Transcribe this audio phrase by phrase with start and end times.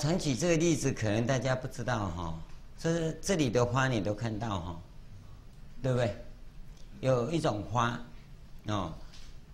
[0.00, 2.34] 我常举这个例子，可能大家不知道哈。
[2.78, 4.80] 这这里的花你都看到哈，
[5.82, 6.16] 对不对？
[7.00, 8.00] 有一种花，
[8.68, 8.94] 哦，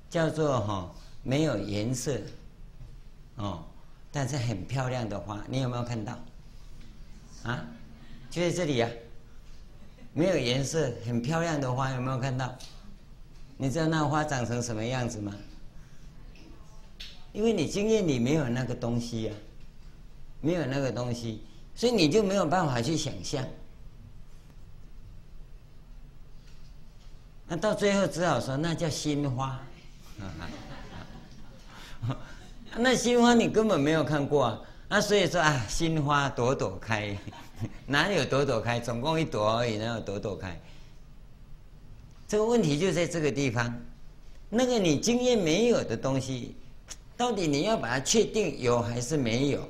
[0.08, 2.16] 叫做哈没有颜色，
[3.34, 3.64] 哦，
[4.12, 6.16] 但是很漂亮的花，你有没有看到？
[7.42, 7.66] 啊，
[8.30, 8.94] 就在这里呀、啊，
[10.12, 12.54] 没有颜色、很漂亮的花，有没有看到？
[13.56, 15.34] 你知道那花长成什么样子吗？
[17.32, 19.34] 因为你经验里没有那个东西呀、啊，
[20.46, 21.42] 没有那个东西，
[21.74, 23.44] 所以你就没有办法去想象。
[27.48, 29.60] 那到最后只好说那叫心花，
[32.78, 37.18] 那心花你根本没有看过啊，那所以说啊，心花朵朵开，
[37.86, 38.78] 哪里有朵朵开？
[38.78, 40.56] 总共一朵而已，哪有朵朵开？
[42.28, 43.74] 这个问题就在这个地方，
[44.48, 46.54] 那个你经验没有的东西，
[47.16, 49.68] 到底你要把它确定有还是没有？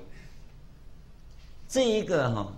[1.69, 2.53] 这一个哈、哦，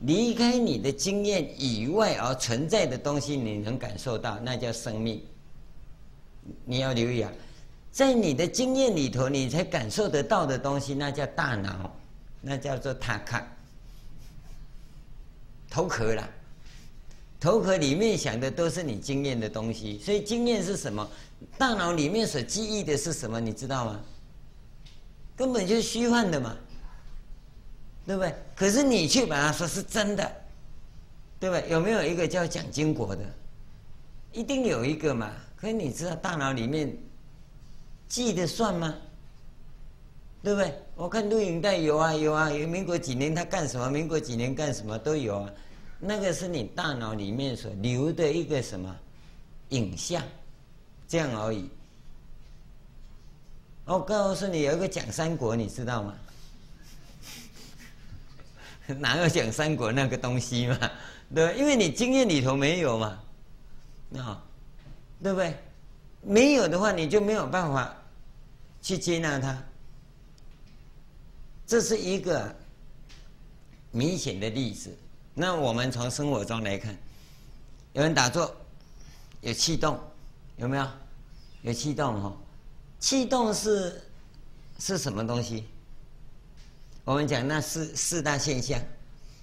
[0.00, 5.22] 离开你的经验以外而存在的东西，你能感受到，那叫生命。
[6.64, 7.32] 你要留意啊，
[7.92, 11.94] 在你的经验里头，你才感受得到的东西，那叫大脑，
[12.40, 13.46] 那叫做塔卡
[15.68, 16.28] 头壳了。
[17.38, 21.08] 头壳里面想的都是你经验的东西，所以经验是什么？
[21.56, 23.40] 大脑里面所记忆的是什么？
[23.40, 24.00] 你知道吗？
[25.36, 26.54] 根本就是虚幻的嘛，
[28.10, 28.34] 对不对？
[28.56, 30.28] 可是你却把它说是真的，
[31.38, 31.70] 对不对？
[31.70, 33.22] 有没有一个叫蒋经国的？
[34.32, 35.30] 一定有一个嘛。
[35.54, 36.92] 可是你知道大脑里面
[38.08, 38.92] 记得算吗？
[40.42, 40.74] 对不对？
[40.96, 43.88] 我看录影带有啊有啊，有民国几年他干什么？
[43.88, 45.52] 民国几年干什么都有啊。
[46.00, 48.92] 那个是你大脑里面所留的一个什么
[49.68, 50.20] 影像，
[51.06, 51.70] 这样而已。
[53.84, 56.12] 我告诉你，有一个蒋三国，你知道吗？
[58.86, 60.78] 哪有讲三国那个东西嘛？
[61.34, 63.18] 对，因为你经验里头没有嘛，
[64.08, 64.42] 那
[65.22, 65.54] 对不对？
[66.22, 67.94] 没有的话，你就没有办法
[68.82, 69.62] 去接纳它。
[71.66, 72.54] 这是一个
[73.90, 74.96] 明显的例子。
[75.34, 76.96] 那我们从生活中来看，
[77.92, 78.54] 有人打坐，
[79.40, 79.98] 有气动，
[80.56, 80.86] 有没有？
[81.62, 82.36] 有气动哈，
[82.98, 84.02] 气动是
[84.78, 85.66] 是什么东西？
[87.04, 88.80] 我们讲那四四大现象，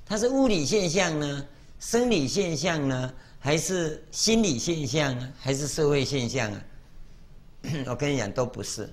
[0.06, 1.45] 它是物理现象呢，
[1.79, 6.63] 生理现象呢，还是心理现象啊，还是社会现象啊？
[7.88, 8.90] 我跟你讲，都不是，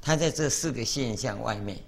[0.00, 1.78] 它在这四个现象外面，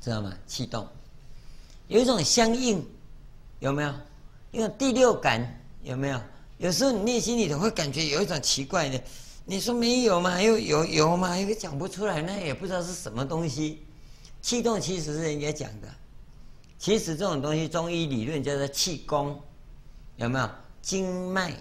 [0.00, 0.32] 知道吗？
[0.46, 0.88] 气动。
[1.86, 2.84] 有一种相应，
[3.60, 3.94] 有没有？
[4.50, 6.20] 一种第六感，有没有？
[6.58, 9.00] 有时候你内心里头会感觉有一种奇怪的，
[9.46, 10.40] 你说没有吗？
[10.40, 11.38] 有有有吗？
[11.38, 13.82] 又讲不出来，那也不知道是什么东西。
[14.40, 15.88] 气动其实是人家讲的，
[16.78, 19.40] 其实这种东西中医理论叫做气功，
[20.16, 20.50] 有没有？
[20.80, 21.52] 经脉，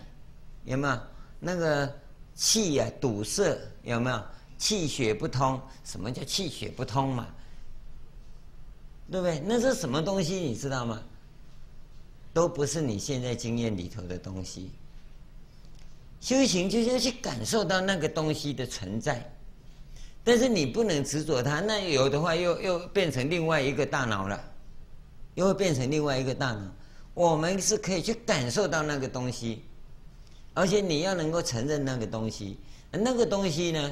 [0.65, 0.99] 有没有？
[1.39, 1.93] 那个
[2.35, 4.23] 气呀、啊、堵塞，有没有？
[4.57, 7.27] 气血不通，什么叫气血不通嘛？
[9.11, 9.41] 对不对？
[9.45, 10.35] 那是什么东西？
[10.35, 11.01] 你知道吗？
[12.33, 14.71] 都不是你现在经验里头的东西。
[16.23, 19.29] 修行就是要去感受到那个东西的存在，
[20.23, 21.59] 但是你不能执着它。
[21.59, 24.41] 那有的话又，又变成另外一个大脑了，
[25.35, 26.61] 又会变成另外一个大脑。
[27.13, 29.63] 我们是可以去感受到那个东西，
[30.53, 32.57] 而且你要能够承认那个东西。
[32.89, 33.91] 那个东西呢？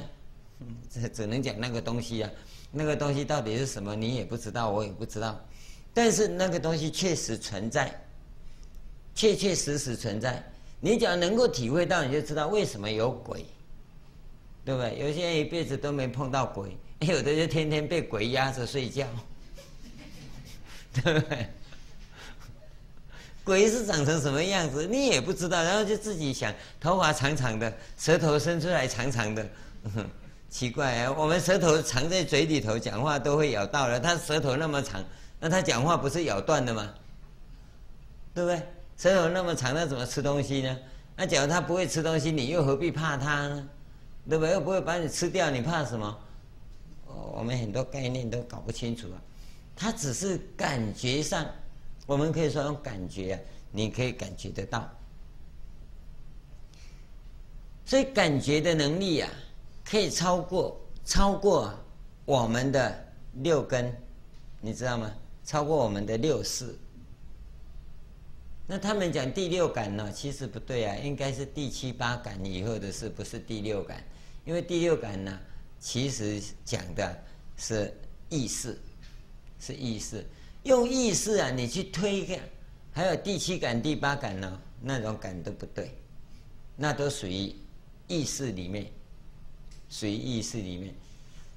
[0.89, 2.30] 只 只能讲那个东西啊。
[2.72, 3.94] 那个东西到底是什么？
[3.94, 5.38] 你也不知道，我也不知道。
[5.94, 7.94] 但是那个东西确实存在，
[9.13, 10.42] 确确实实存在。
[10.81, 13.45] 你只要能够体会到，你就知道为什么有鬼，
[14.66, 14.98] 对不对？
[15.00, 16.75] 有些人一辈子都没碰到鬼，
[17.07, 19.07] 有的就天天被鬼压着睡觉，
[20.94, 21.48] 对不对？
[23.44, 29.48] 鬼是长成什么样子，你也不知道，然后就自己想，头发长长的，舌头伸出来长长的。
[30.50, 34.00] 奇怪啊，我们舌头藏在嘴里头，讲话都会咬到了。
[34.00, 35.01] 他舌头那么长，
[35.39, 36.94] 那他讲话不是咬断的吗？
[38.34, 38.62] 对不对？
[39.01, 40.77] 舌头那么长，那怎么吃东西呢？
[41.15, 43.68] 那假如他不会吃东西，你又何必怕他呢？
[44.30, 44.45] 对不？
[44.45, 46.15] 又不会把你吃掉，你怕什么？
[47.07, 49.18] 我们很多概念都搞不清楚啊。
[49.75, 51.44] 他只是感觉上，
[52.06, 53.39] 我们可以说用感觉啊，
[53.71, 54.88] 你可以感觉得到。
[57.88, 59.30] 所以感觉的能力、啊。
[59.83, 61.74] 可以超过超过
[62.24, 63.03] 我们的
[63.42, 63.92] 六根，
[64.59, 65.12] 你知道吗？
[65.44, 66.77] 超过我们的六识。
[68.72, 70.10] 那他们讲第六感呢？
[70.16, 74.02] 其实不对啊，应该是第七八感以后的事，不是第六感。
[74.46, 75.38] 因为第六感呢，
[75.78, 77.22] 其实讲的
[77.58, 77.94] 是
[78.30, 78.80] 意识，
[79.60, 80.26] 是意识。
[80.64, 82.40] 用意识啊，你去推个，
[82.94, 85.92] 还有第七感、第八感呢，那种感都不对，
[86.78, 87.54] 那都属于
[88.08, 88.86] 意识里面，
[89.90, 90.96] 属于意识里面。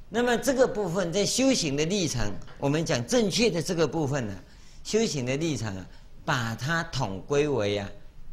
[0.08, 2.28] 那么这个部分在修行的立场，
[2.58, 4.42] 我们讲正确的这个部分呢、啊，
[4.82, 5.88] 修行的立场啊，
[6.24, 7.90] 把它统归为啊，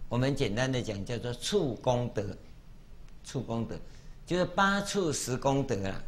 [0.07, 2.23] 我们简单的讲叫做处功德，
[3.23, 3.75] 处功德
[4.25, 6.01] 就是八处十功德啊。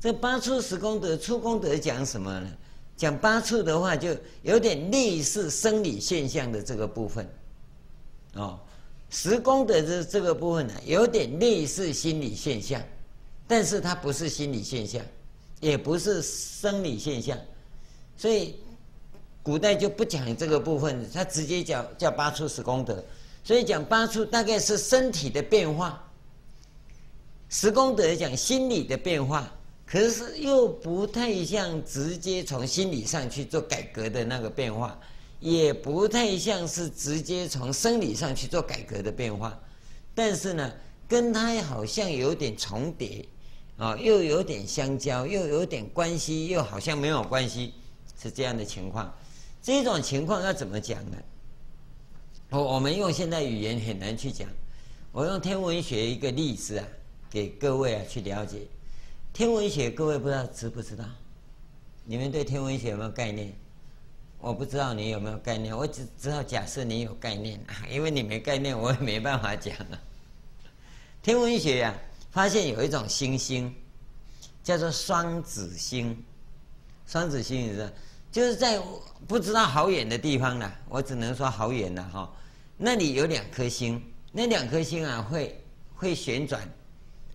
[0.00, 2.50] 这八处十功德，处功德讲什么呢？
[2.96, 7.28] 讲八处的话，就有点类似生理现象的这个部分，
[8.34, 8.58] 哦，
[9.10, 12.80] 十功德的这个部分呢，有点类似心理现象。
[13.48, 15.04] 但是它不是心理现象，
[15.60, 17.38] 也不是生理现象，
[18.16, 18.56] 所以
[19.42, 23.04] 古代就不讲这个部分，他直接讲叫八处十功德。
[23.44, 26.08] 所以讲八处大概是身体的变化，
[27.48, 29.52] 十功德讲心理的变化，
[29.84, 34.96] 可是又不太像直接从心理上去做改革的那个变化，
[35.40, 39.58] 也不太像是直接从生理上去做改革的变化，
[40.14, 40.72] 但是呢，
[41.08, 43.26] 跟它好像有点重叠。
[43.78, 47.72] 啊，又有点相交，又有点关系，又好像没有关系，
[48.22, 49.12] 是这样的情况。
[49.62, 51.16] 这种情况要怎么讲呢？
[52.50, 54.48] 我我们用现代语言很难去讲。
[55.12, 56.86] 我用天文学一个例子啊，
[57.30, 58.66] 给各位啊去了解。
[59.32, 61.04] 天文学各位不知道知不知道？
[62.04, 63.52] 你们对天文学有没有概念？
[64.40, 70.00] 我不知道你有没有概念，我只知道假设你有概念啊， 因为你没概念，我也没办法讲啊。
[71.22, 72.10] 天文学呀、啊。
[72.32, 73.70] 发现有一种星星，
[74.64, 76.16] 叫做双子星。
[77.06, 77.90] 双子星你知道，
[78.32, 78.80] 就是在
[79.28, 82.34] 不知道好远的地方呢，我只能说好远了哈。
[82.78, 84.02] 那里有两颗星，
[84.32, 85.62] 那两颗星啊会
[85.94, 86.66] 会旋转，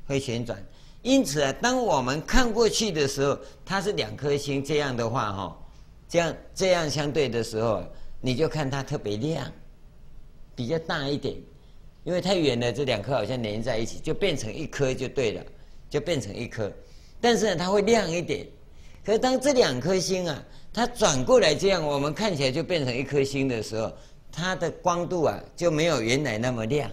[0.07, 0.61] 会旋转。
[1.03, 5.57] 因此啊，当我们看过去的时候，它是两颗星这样的话哈，
[6.09, 7.83] 这样这样相对的时候，
[8.19, 9.49] 你就看它特别亮，
[10.55, 11.35] 比较大一点。
[12.03, 15.45] 因为太远了，这两颗好像连在一起，就变成一颗就对了，
[15.89, 16.71] 就变成一颗。
[17.21, 18.47] 但是呢，它会亮一点。
[19.05, 20.44] 可是当这两颗星啊，
[20.77, 23.91] 它转过来这样，我们看起来就变成一颗星的时候，
[24.31, 26.88] 它的光度啊就没有原来那么亮，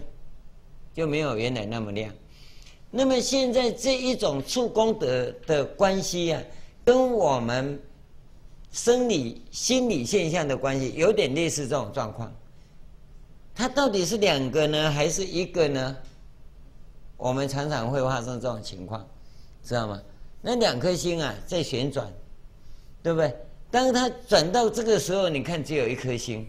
[0.91, 2.11] 就没有原来那么亮。
[2.89, 6.41] 那么现在这一种触功德的关系啊，
[6.83, 7.79] 跟我们
[8.71, 12.33] 生理心理现象的关系有点类似这种状况。
[13.53, 15.95] 它到底是两个呢，还是一个呢？
[17.17, 19.07] 我们常常会发生这种情况，
[19.63, 20.01] 知道吗？
[20.41, 22.11] 那两颗星啊在旋转，
[23.03, 23.31] 对不对？
[23.75, 26.45] 当它转到这个时候，你看只有一颗星；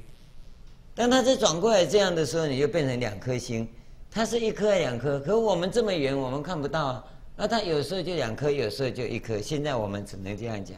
[0.95, 3.67] 当它再转过来这样的时候，你就变成两颗星。
[4.09, 5.19] 它是一颗还两颗？
[5.19, 7.05] 可我们这么远，我们看不到啊。
[7.35, 9.41] 那它有时候就两颗，有时候就一颗。
[9.43, 10.77] 现在我们只能这样讲：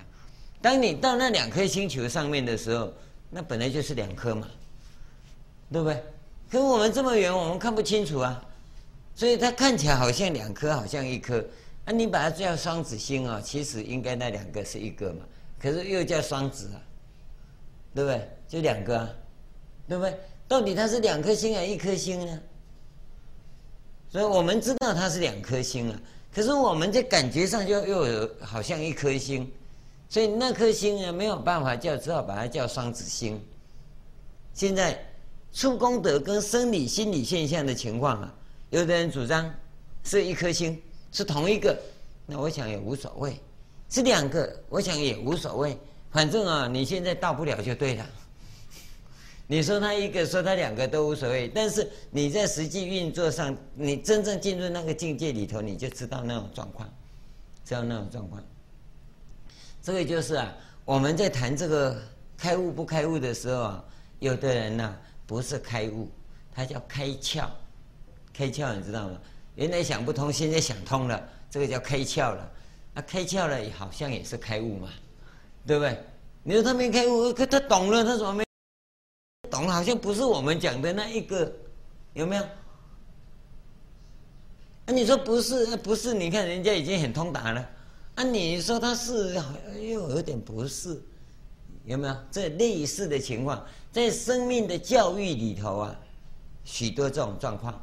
[0.63, 2.91] 当你到那两颗星球上面的时候，
[3.29, 4.49] 那本来就是两颗嘛，
[5.71, 6.03] 对不对？
[6.51, 8.43] 可我们这么远，我们看不清楚啊，
[9.15, 11.45] 所以它看起来好像两颗，好像一颗。
[11.85, 15.27] 啊，你把它叫双子星啊，其实应该那两个是一个嘛，
[15.59, 16.81] 可是又叫双子啊，
[17.95, 18.31] 对不对？
[18.49, 19.11] 就两个啊，
[19.89, 20.19] 对不对？
[20.47, 22.41] 到底它是两颗星还是一颗星呢？
[24.11, 26.01] 所以我们知道它是两颗星啊，
[26.35, 29.51] 可是我们在感觉上就又有好像一颗星，
[30.09, 33.41] 所以那颗星呢没有办法叫，只好把它叫双子星。
[34.55, 35.05] 现在。
[35.51, 38.35] 出功德跟生理心理现象的情况啊，
[38.69, 39.53] 有的人主张
[40.05, 41.77] 是一颗星，是同一个，
[42.27, 43.33] 那我想也无所谓；
[43.89, 45.79] 是两个，我想也无所谓。
[46.11, 48.07] 反正啊，你现在到不了就对了。
[49.47, 56.89] 你说他一个，说他两个都无所谓，但是你在实际运作上，你真正进入那个境界里头，你就知道那种状况，
[57.65, 58.43] 知道那种状况。
[59.83, 60.55] 这个就是啊，
[60.85, 62.01] 我们在谈这个
[62.37, 63.85] 开悟不开悟的时候啊，
[64.19, 65.01] 有的人呢、啊。
[65.29, 66.09] 不是开悟，
[66.55, 67.45] 他叫开窍。
[68.33, 69.21] 开窍你知道吗？
[69.57, 72.51] 原来想不通，现在想通了，这个叫开窍了。
[72.99, 74.89] 他、开窍了，好像也是开悟嘛，
[75.65, 75.97] 对不对？
[76.43, 78.45] 你说他没开悟，可他懂了，他怎么没
[79.49, 79.69] 懂？
[79.69, 81.53] 好像不是我们讲的那一个，
[82.15, 82.43] 有没有？
[84.87, 86.13] 啊，你说不是，不是？
[86.13, 87.71] 你看人家已经很通达了，
[88.17, 89.33] 啊，你说他是，
[89.77, 91.01] 又有点不是。
[91.85, 93.65] 有没有这类似的情况？
[93.93, 95.97] 在生命的教育里头啊，
[96.65, 97.81] 许多这种状况。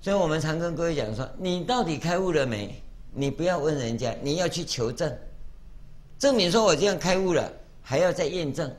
[0.00, 2.82] 所以我们常跟各位讲说：你到底开悟了没？
[3.18, 5.12] 你不要问人家，你要去求证，
[6.20, 8.72] 证明说我这样开悟了，还要再验证。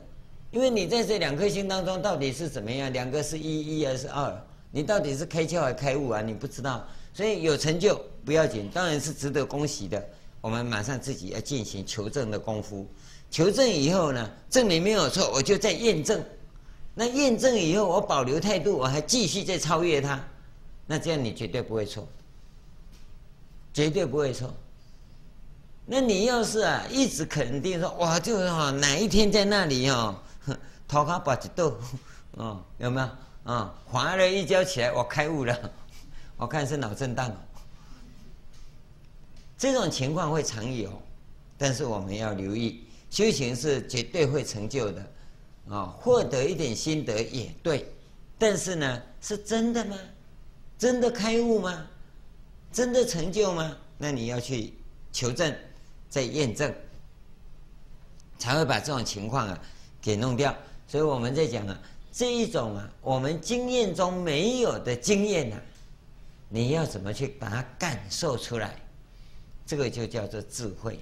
[0.50, 2.90] 因为你在这两颗星当中到底是怎么样？
[2.90, 4.46] 两个是一，一还是二？
[4.70, 6.22] 你到底是开窍还是开悟啊？
[6.22, 6.88] 你不知道。
[7.12, 10.02] 所以有成就不要紧，当然是值得恭喜的。
[10.40, 12.86] 我们马上自己要进行求证的功夫。
[13.30, 16.24] 求证以后呢，证明没有错，我就再验证。
[16.94, 20.18] 那验证以后，我保留态度，我还继续再超越它。
[20.86, 22.08] 那这样你绝对不会错，
[23.72, 24.52] 绝对不会错。
[25.86, 30.22] 那你要是啊，一直肯定说，哇，就是哈，哪一天在那里哈，
[30.86, 31.76] 头壳把一抖，
[32.38, 33.08] 哦，有没有
[33.52, 33.74] 啊？
[33.86, 35.72] 滑了一跤起来，我开悟了，
[36.36, 37.34] 我看是脑震荡。
[39.58, 40.90] 这种情况会常有，
[41.58, 45.06] 但是我们要留意，修行是绝对会成就的，
[45.68, 47.92] 啊，获得一点心得也对，
[48.38, 49.96] 但是呢，是真的吗？
[50.78, 51.86] 真的开悟吗？
[52.72, 53.76] 真的成就吗？
[53.98, 54.72] 那你要去
[55.12, 55.54] 求证，
[56.08, 56.72] 再验证，
[58.38, 59.58] 才会把这种情况啊
[60.00, 60.54] 给弄掉。
[60.86, 61.78] 所以我们在讲啊，
[62.12, 65.60] 这一种啊，我们经验中没有的经验啊，
[66.48, 68.74] 你要怎么去把它感受出来？
[69.66, 70.98] 这个就叫做智慧，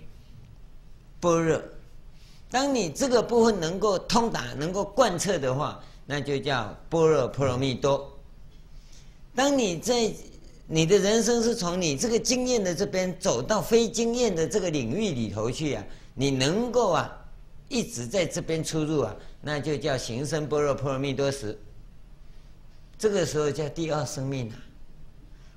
[1.20, 1.62] 般若。
[2.50, 8.10] 当你这个部分能够通达、能够贯彻的话，那就叫般若波罗蜜多。
[9.34, 10.12] 当你在
[10.70, 15.82] 你的人生是从你这个经验的这边走到非经验的这个领域里头去啊，
[16.14, 17.10] 你能够啊
[17.70, 21.58] 一直在这边出入啊，那就叫行深般若波罗蜜多时。
[22.98, 24.56] 这个时候叫第二生命啊。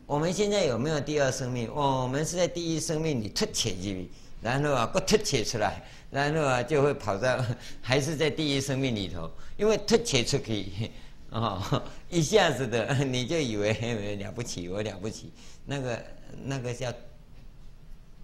[0.06, 1.70] 我们现在有没有第二生命？
[1.74, 4.10] 我们是在第一生命里脱切进去，
[4.42, 7.44] 然后啊，不脱切出来，然后啊，就会跑到
[7.82, 10.90] 还是在第一生命里头，因为脱切出去，
[11.32, 13.74] 哦， 一下子的 你就以为
[14.18, 15.32] 了不起，我了不起，
[15.66, 16.06] 那个
[16.44, 16.94] 那个叫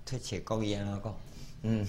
[0.05, 1.01] 脱切功一样啊，
[1.63, 1.85] 嗯，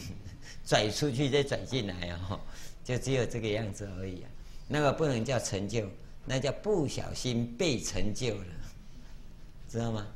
[0.64, 2.40] 拽出去再拽进来啊，
[2.84, 4.30] 就只有这个样子而已啊，
[4.68, 5.86] 那个不能叫成就，
[6.24, 8.44] 那叫不小心被成就了。
[9.70, 10.06] 知道吗？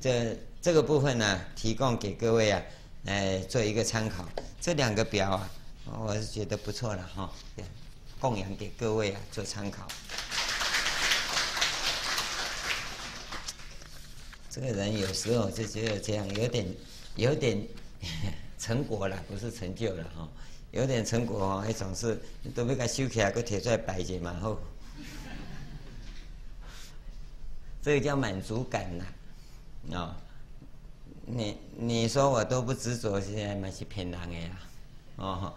[0.00, 2.62] 这这个部分呢，提供给各位啊，
[3.04, 4.28] 来做一个参考。
[4.60, 5.50] 这两个表啊，
[5.98, 7.32] 我是觉得不错了哈，
[8.20, 9.88] 供养给各位啊做参考。
[14.52, 16.66] 这个人有时候就觉得这样，有点
[17.16, 17.66] 有点
[18.60, 20.28] 成果了，不是成就了哈，
[20.72, 22.20] 有点成果哦，还总是
[22.54, 24.60] 都被他修起来，给贴出来摆着嘛后。
[27.80, 30.16] 这个叫满足感呐，啊，
[31.24, 34.50] 你你说我都不执着，现在蛮是骗人的呀，
[35.16, 35.54] 哦，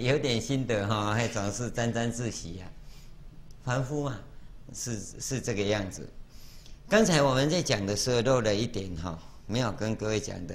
[0.00, 2.70] 有点心得哈，还总是沾沾自喜呀，
[3.64, 4.16] 凡夫嘛，
[4.72, 6.08] 是是这个样子。
[6.88, 10.54] 刚才我们在讲的时候漏了一点哈，没有跟各位讲的，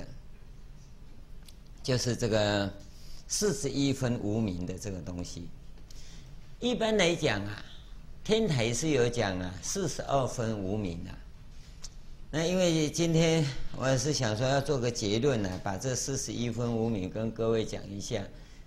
[1.83, 2.71] 就是这个
[3.27, 5.49] 四十一分无名的这个东西。
[6.59, 7.65] 一般来讲啊。
[8.23, 11.11] 天台是有讲啊，四十二分无名啊。
[12.29, 13.43] 那因为今天
[13.75, 18.23] 我也是想说要做个结论呢，把这四十一分无名跟各位讲一下。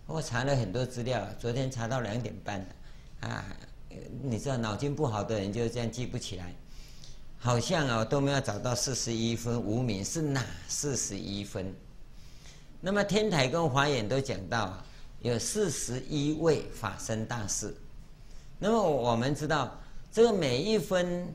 [0.07, 2.67] 我查了很多资料，昨天查到两点半了
[3.21, 3.47] 啊。
[4.23, 6.53] 你知道脑筋不好的人就这样记不起来，
[7.45, 11.71] 好像啊都没有找到四十一分无名是哪四十一分。
[12.81, 14.87] 那么天台跟华严都讲到啊，
[15.21, 17.77] 有四十一位法身大士。
[18.59, 19.79] 那么我们知道，
[20.11, 21.29] 这个每一分，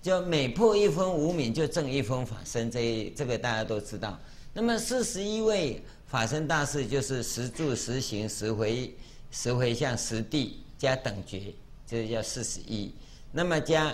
[0.00, 2.70] 就每破一分无名，就挣一分法身。
[2.70, 4.16] 这这个大家都知道。
[4.54, 8.94] 那么四十一位法身大士，就是十住、十行、十回、
[9.32, 11.52] 十回向、十地加等觉，
[11.84, 12.94] 这就叫四十一。
[13.32, 13.92] 那么加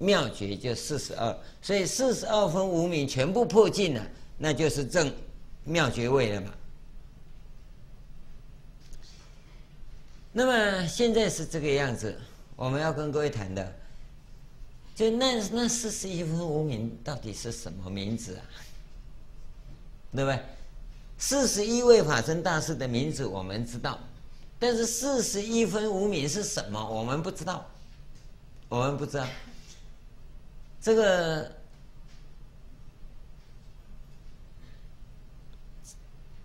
[0.00, 1.38] 妙诀就四十二。
[1.62, 4.04] 所以四十二分无名全部破尽了，
[4.36, 5.14] 那就是正
[5.62, 6.52] 妙诀位了嘛。
[10.32, 12.18] 那么现在是这个样子，
[12.56, 13.72] 我们要跟各位谈的，
[14.94, 18.42] 就那那四十一分无名到底是什么名字啊？
[20.14, 20.40] 对不对？
[21.18, 23.98] 四十一位法身大士的名字我们知道，
[24.58, 26.82] 但是四十一分无名是什么？
[26.88, 27.66] 我们不知道，
[28.68, 29.26] 我们不知道。
[30.80, 31.54] 这个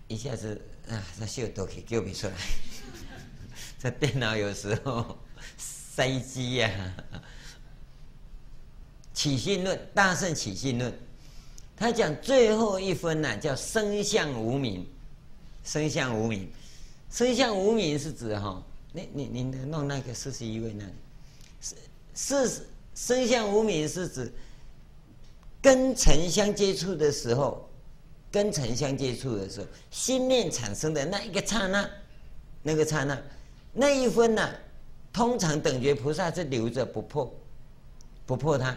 [0.08, 2.34] 一下子啊，那秀都可以叫不出来。
[3.80, 5.16] 这电脑有时候
[5.56, 6.70] 塞机呀，
[7.12, 7.22] 啊，
[9.14, 10.92] 起信论，大乘起信论，
[11.74, 14.86] 他讲最后一分呢，啊，叫生相无明，
[15.64, 16.50] 生相无明，
[17.10, 18.62] 生相无明是指哈，
[18.92, 20.92] 你你你弄那个四十一位那个，
[22.14, 22.66] 是是
[22.96, 24.32] 生相无明是指
[25.60, 27.68] 跟尘相接触的时候，
[28.32, 31.88] 跟尘相接触的时候，心念产生的那一个刹那，
[32.62, 33.16] 那个刹那。
[33.74, 34.48] 那一分呢、
[35.12, 37.30] 通常等觉菩萨是留着不破，
[38.24, 38.74] 不破它，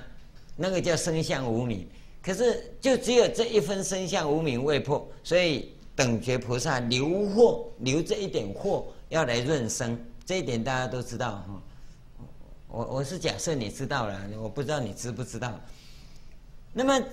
[0.58, 1.88] 那个叫生相无明。
[2.22, 11.64] 可是就只有这一分生相无明未破，所以等觉菩萨留惑，留这一点惑要来润生，这一点大家都知道哈。
[12.70, 15.60] 我我是假设你知道了，我不知道你知不知道。
[16.72, 17.04] 那么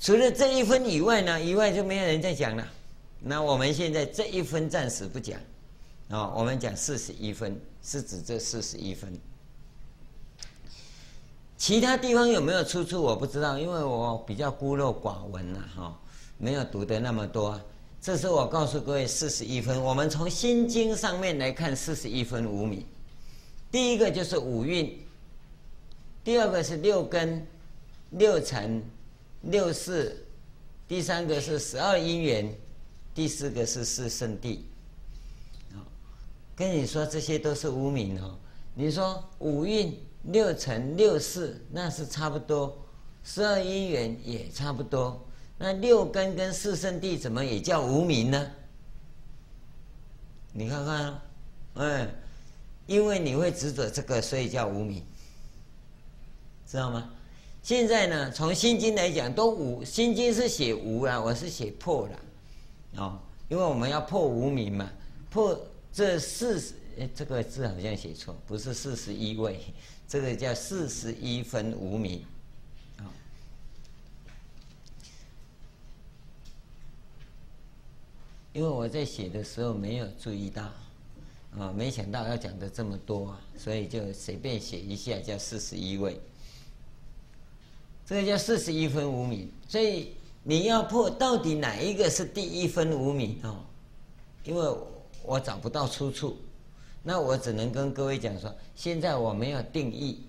[0.00, 1.40] 除了这一分以外呢？
[1.40, 2.66] 以外就没有人再讲了。
[3.20, 5.38] 那我们现在这一分暂时不讲，
[6.08, 9.16] 啊，我们讲四十一分，是指这四十一分。
[11.56, 13.00] 其他地方有没有出处？
[13.00, 15.98] 我不知道，因为我比较孤陋寡闻了，哈，
[16.36, 17.58] 没有读得那么多。
[18.00, 19.80] 这是我告诉各位四十一分。
[19.80, 22.84] 我们从心经上面来看四十一分无明。
[23.74, 24.96] 第一个就是五蕴，
[26.22, 27.44] 第二个是六根、
[28.10, 28.80] 六尘、
[29.42, 30.24] 六识，
[30.86, 32.54] 第三个是十二因缘，
[33.12, 34.60] 第四个是四圣谛。
[36.54, 38.38] 跟你说这些都是无名哦。
[38.76, 42.78] 你说五蕴、六尘、六识，那是差不多；
[43.24, 45.20] 十二因缘也差不多。
[45.58, 48.52] 那六根跟四圣谛怎么也叫无名呢？
[50.52, 51.20] 你看看，
[51.74, 52.08] 哎。
[52.86, 55.02] 因为你会执着这个，所以叫无明，
[56.66, 57.10] 知道吗？
[57.62, 59.82] 现在呢，从心经来讲，都无。
[59.82, 62.18] 心经是写无啊，我是写破了，
[62.96, 64.92] 哦，因为我们要破无明嘛，
[65.30, 65.58] 破
[65.90, 66.74] 这四十，
[67.14, 69.58] 这个字好像写错，不是四十一位，
[70.06, 72.22] 这个叫四十一分无明，
[72.98, 73.08] 啊，
[78.52, 80.70] 因为我在写的时候没有注意到。
[81.58, 86.20] 啊，没想到要讲的这么多啊，所以就随便写一下，叫四十一位。
[88.04, 93.58] 这个叫四十一分无明，所以你要破到底哪一个是第一分无明哦？
[94.44, 94.76] 因为
[95.22, 96.36] 我找不到出处，
[97.02, 100.22] 那我只能跟各位讲说，现在我没有定义。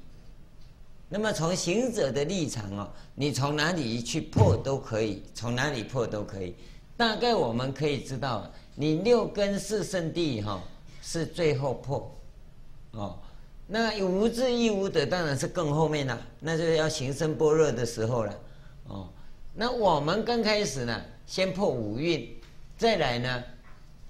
[1.10, 6.56] 那么从行者的立场哦，你从哪里去破都可以，从哪里破都可以。
[6.96, 10.64] 大概我们可以知道，你六根四圣地哈。
[11.08, 12.12] 是最后破，
[12.94, 13.20] 哦，
[13.68, 18.40] 那无智亦无得，当然是更后面了，那就要行深般若的时候了，
[18.88, 19.08] 哦，
[19.54, 22.36] 那我们刚开始呢，先破五蕴，
[22.76, 23.44] 再来呢，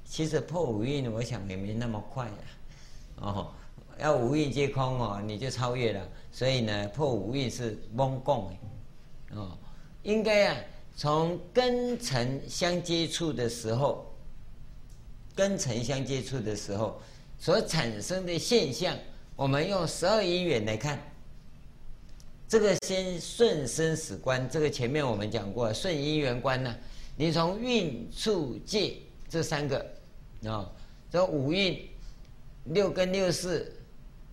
[0.05, 2.31] 其实破五蕴，我想也没那么快啊，
[3.17, 3.51] 哦，
[3.99, 8.55] 要五蕴皆空哦，你就超越了，所以呢，破五蕴是蒙共，
[9.33, 9.57] 哦，
[10.03, 10.55] 应该啊，
[10.95, 14.09] 从根尘相接触的时候。
[15.35, 17.01] 跟尘相接触的时候，
[17.37, 18.97] 所产生的现象，
[19.35, 20.97] 我们用十二因缘来看。
[22.47, 26.73] 这个先顺生死观，这个前面我们讲过，顺因缘观呢，
[27.17, 28.95] 你从运处界
[29.27, 29.85] 这三个
[30.45, 30.71] 啊，
[31.11, 31.85] 这五蕴、
[32.65, 33.75] 六根、六四，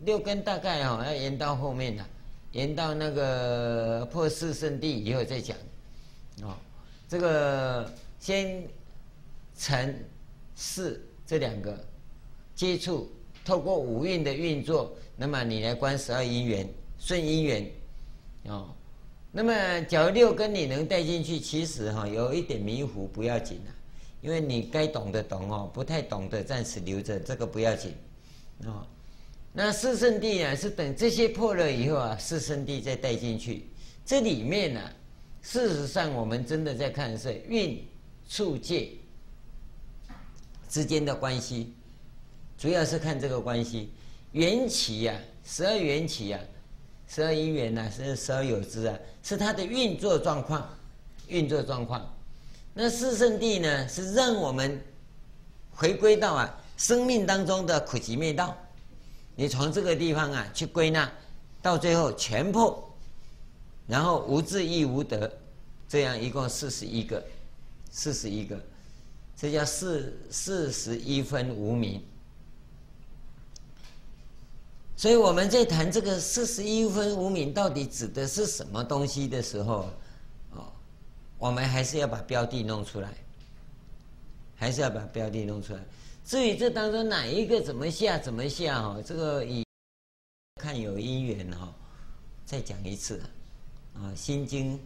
[0.04, 2.06] 六根大概啊要延到后面了，
[2.52, 5.56] 延到那个破四圣地以后再讲。
[6.42, 6.56] 啊，
[7.08, 8.62] 这个先
[9.58, 10.04] 尘。
[10.62, 11.76] 四这两个
[12.54, 13.10] 接触，
[13.44, 16.68] 透过五蕴的运作，那么你来观十二因缘、
[17.00, 17.68] 顺因缘，
[18.44, 18.72] 哦，
[19.32, 23.74] 那么假如六根你能带进去，其实哈有一点迷糊不要紧啊，
[24.20, 27.92] 因为你该懂的懂哦，不太懂的暂时留着，这个不要紧，
[28.64, 28.86] 哦，
[29.52, 33.66] 那四圣谛啊是等这些破了以后啊，四圣谛再带进去，
[34.06, 34.80] 这里面呢，
[35.42, 37.84] 事实上我们真的在看是运
[38.28, 38.90] 处界。
[40.72, 41.74] 之间的关系，
[42.56, 43.92] 主要是看这个关系。
[44.32, 46.40] 缘起呀，十二缘起呀，
[47.06, 50.66] 十二因缘呐，是十二有支啊，是它的运作状况，
[51.28, 52.10] 运作状况。
[52.72, 54.82] 那四圣谛呢，是让我们
[55.72, 58.56] 回归到啊生命当中的苦集灭道。
[59.36, 61.12] 你从这个地方啊去归纳，
[61.60, 62.96] 到最后全破，
[63.86, 65.30] 然后无智亦无得，
[65.86, 67.22] 这样一共四十一个，
[67.90, 68.58] 四十一个。
[69.42, 72.00] 这叫四四十一分无名，
[74.94, 79.90] 所以我们在谈这个四十一分无名到底指的是什么东西的时候，
[80.52, 80.70] 哦，
[81.38, 83.12] 我们还是要把标的弄出来，
[84.54, 85.80] 还是要把标的弄出来。
[86.24, 89.66] 至于这当中哪一个怎么下怎么下哦，这个以
[90.60, 91.74] 看有因缘哈，
[92.46, 93.20] 再讲一次
[93.94, 94.78] 啊，《心经》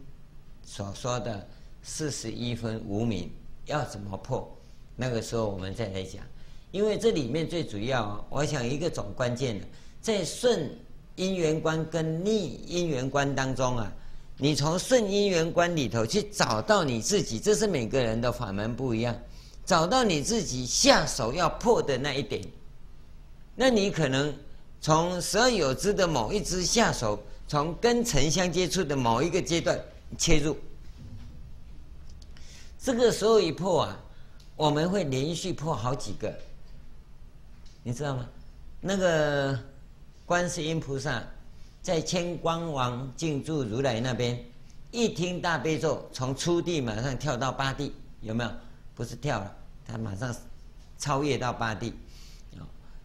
[0.65, 1.47] 所说的
[1.83, 3.31] 四十一分无名。
[3.67, 4.51] 要怎么破？
[4.97, 6.23] 那个时候我们再来讲，
[6.71, 9.67] 因为这里面最主要，我想一个总关键的，
[10.01, 10.71] 在顺
[11.17, 13.93] 因缘观跟逆因缘观当中啊，
[14.39, 19.15] 你从顺因缘观里头去找到你自己，这是每个人的法门不一样，
[19.65, 22.43] 找到你自己下手要破的那一点，
[23.55, 24.33] 那你可能
[24.81, 29.79] 从十二有支的某一支下手，从根尘相接触的某一个阶段
[30.17, 30.57] 切入。
[32.79, 33.99] 这个时候一破啊，
[34.57, 36.33] 我们会连续破好几个，
[37.83, 38.27] 你知道吗？
[38.81, 39.59] 那个
[40.25, 41.23] 观世音菩萨
[41.83, 44.39] 在千光王静住如来那边，
[44.91, 48.51] 一听大悲咒，从初地马上跳到八地，有没有？
[48.95, 50.35] 不是跳了，他马上
[50.99, 51.93] 超越到八地。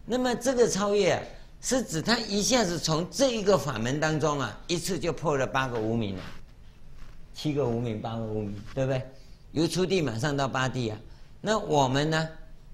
[0.04, 1.22] 那么这个超越啊，
[1.60, 6.22] 是指他一下子从这一个法门当中啊，一次就破了八个无明了，
[7.34, 9.02] 七个无明，八个无明，对不对？
[9.52, 10.98] 由初地马上到八地啊。
[11.40, 12.28] 那我们呢，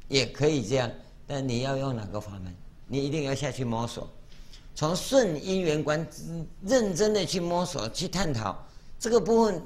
[0.08, 0.90] 也可以这样，
[1.26, 2.54] 但你要用哪个法门？
[2.86, 4.10] 你一定要下去摸索，
[4.74, 6.06] 从顺因缘观
[6.62, 8.66] 认真的去摸索去探讨
[8.98, 9.62] 这个部分。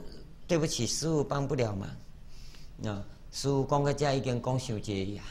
[0.49, 1.89] 对不起，师父帮不了忙。
[2.77, 2.95] 那
[3.31, 5.23] 师父讲个加一点公修结呀。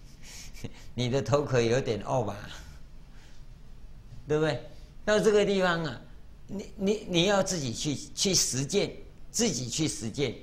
[0.94, 2.36] 你的头壳有点傲吧，
[4.26, 4.60] 对不对？
[5.06, 6.00] 到这个地方啊，
[6.48, 8.92] 你你你要自己去去实践，
[9.30, 10.34] 自己去实践，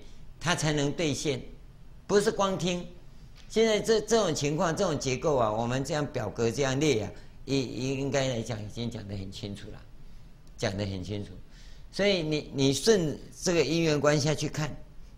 [0.46, 1.42] 它才能兑现，
[2.06, 2.86] 不是光听。
[3.50, 7.12] 现在这这种情况，这种结构啊，我们这样表格这样列啊，
[7.46, 7.60] 应
[8.00, 9.82] 应该来讲已经讲得很清楚了，
[10.56, 11.32] 讲得很清楚。
[11.92, 14.70] 所以你你顺这个因缘观下去看，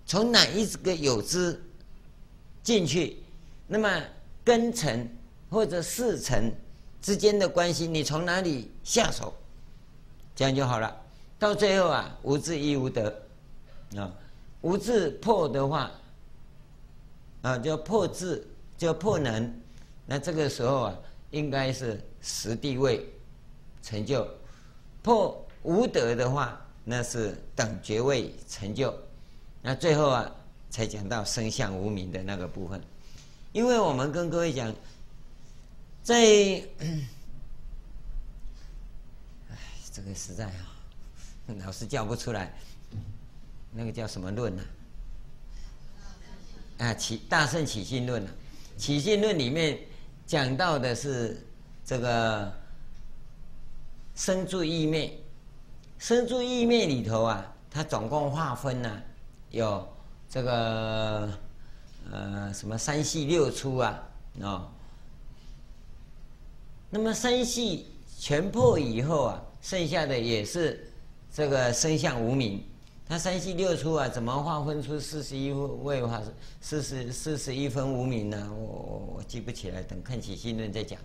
[0.06, 1.62] 从哪一个有支
[2.64, 3.18] 进去，
[3.68, 4.02] 那么。
[4.48, 5.14] 根尘
[5.50, 6.50] 或者识尘
[7.02, 9.34] 之间的关系，你从哪里下手，
[10.34, 11.02] 这样就好了。
[11.38, 13.10] 到最后啊，无智亦无得
[13.98, 14.10] 啊，
[14.68, 15.90] 无智破的话
[17.42, 18.46] 啊，叫破智，
[18.78, 19.62] 叫破能。
[20.06, 21.00] 那这个时候啊，
[21.32, 23.08] 应该是十地位
[23.82, 24.28] 成就；
[25.02, 28.94] 破无德的话，那是等觉位成就。
[29.62, 30.30] 那最后啊，
[30.70, 32.84] 才讲到生相无名的那个部分。
[33.54, 34.76] 因为我们跟各位讲，
[36.04, 36.14] 在，
[39.50, 39.58] 哎，
[39.94, 40.52] 这个实在啊，
[41.66, 42.54] 老是叫不出来，
[43.72, 44.64] 那个叫什么论呢？
[46.80, 48.30] 啊，起大圣起信论啊，
[48.78, 49.80] 起信论里面
[50.26, 51.46] 讲到的是
[51.86, 52.52] 这个
[54.16, 55.18] 生住异灭，
[55.98, 59.02] 生住异灭里头啊，它总共划分呢，
[59.52, 59.88] 有
[60.30, 61.30] 这个。
[62.10, 64.02] 呃，什么三系六出啊？
[64.40, 64.72] 哦，
[66.90, 70.90] 那么三系全破以后啊，剩下的也是
[71.34, 72.64] 这个生相无名。
[73.10, 76.22] 它三系六出啊，怎么划分出四十一位法？
[76.60, 78.52] 四十四十一分无名呢？
[78.54, 81.00] 我我我记不起来，等看起信论再讲。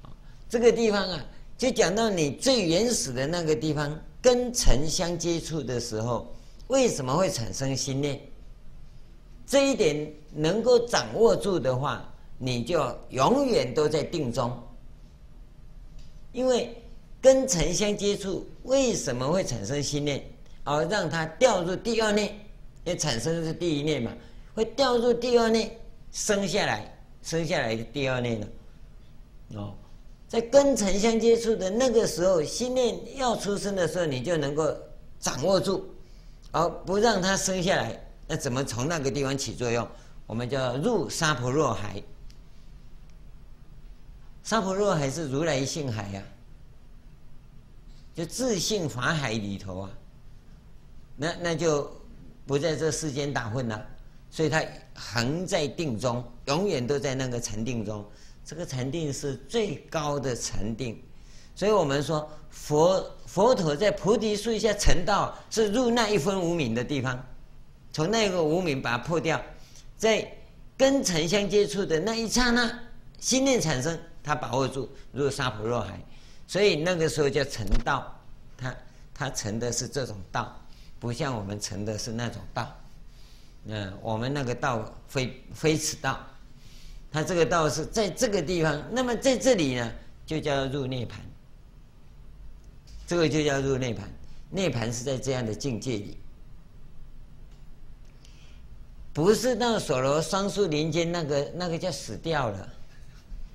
[0.00, 0.08] 啊
[0.48, 1.22] 这个地方啊，
[1.58, 6.34] 就讲到你最原始的那个地方，跟尘相接触的时候，
[6.68, 8.18] 为什么会产生心念？
[9.46, 12.02] 这一点能够掌握住的话，
[12.38, 14.50] 你就永远都在定中。
[16.32, 16.74] 因为
[17.20, 20.24] 跟尘相接触，为什么会产生心念？
[20.64, 22.38] 而让它掉入第二念，
[22.84, 24.12] 也产生的是第一念嘛，
[24.54, 25.76] 会掉入第二念，
[26.12, 28.46] 生下来，生下来的第二念了。
[29.54, 29.74] 哦，
[30.28, 34.74] 在跟尘相接触的那个时候，心念要出生的时候，你就能够
[35.18, 35.84] 掌握住，
[36.52, 38.00] 而不让它生下来。
[38.28, 39.86] 那怎么从那个地方起作用？
[40.26, 42.02] 我们叫入沙婆若海。
[44.42, 46.26] 沙婆若海是如来性海呀、啊，
[48.14, 49.90] 就自性法海里头啊。
[51.16, 51.90] 那那就
[52.46, 53.86] 不在这世间打混了，
[54.30, 54.62] 所以他
[54.94, 58.04] 恒在定中，永远都在那个禅定中。
[58.44, 61.00] 这个禅定是最高的禅定，
[61.54, 67.24] 所以我们说佛佛陀在菩提树下成道，是入那一分无明的地方。
[67.92, 69.40] 从那个无明把它破掉，
[69.96, 70.26] 在
[70.76, 72.80] 跟尘相接触的那一刹那，
[73.20, 76.00] 心念产生，他把握住入沙婆若海，
[76.48, 78.12] 所以那个时候叫成道，
[78.56, 78.74] 他
[79.14, 80.60] 他成的是这种道，
[81.02, 82.72] 不像我们成的是那种道，
[83.66, 86.24] 嗯，我们那个道非非此道，
[87.10, 89.92] 他这个道是在这个地方，那么在这里呢，
[90.24, 91.14] 就叫入涅槃，
[93.04, 94.02] 这个就叫入涅槃，
[94.48, 96.16] 涅槃是在这样的境界里。
[99.12, 102.72] 不是到所罗双树林间那个那个叫死掉了，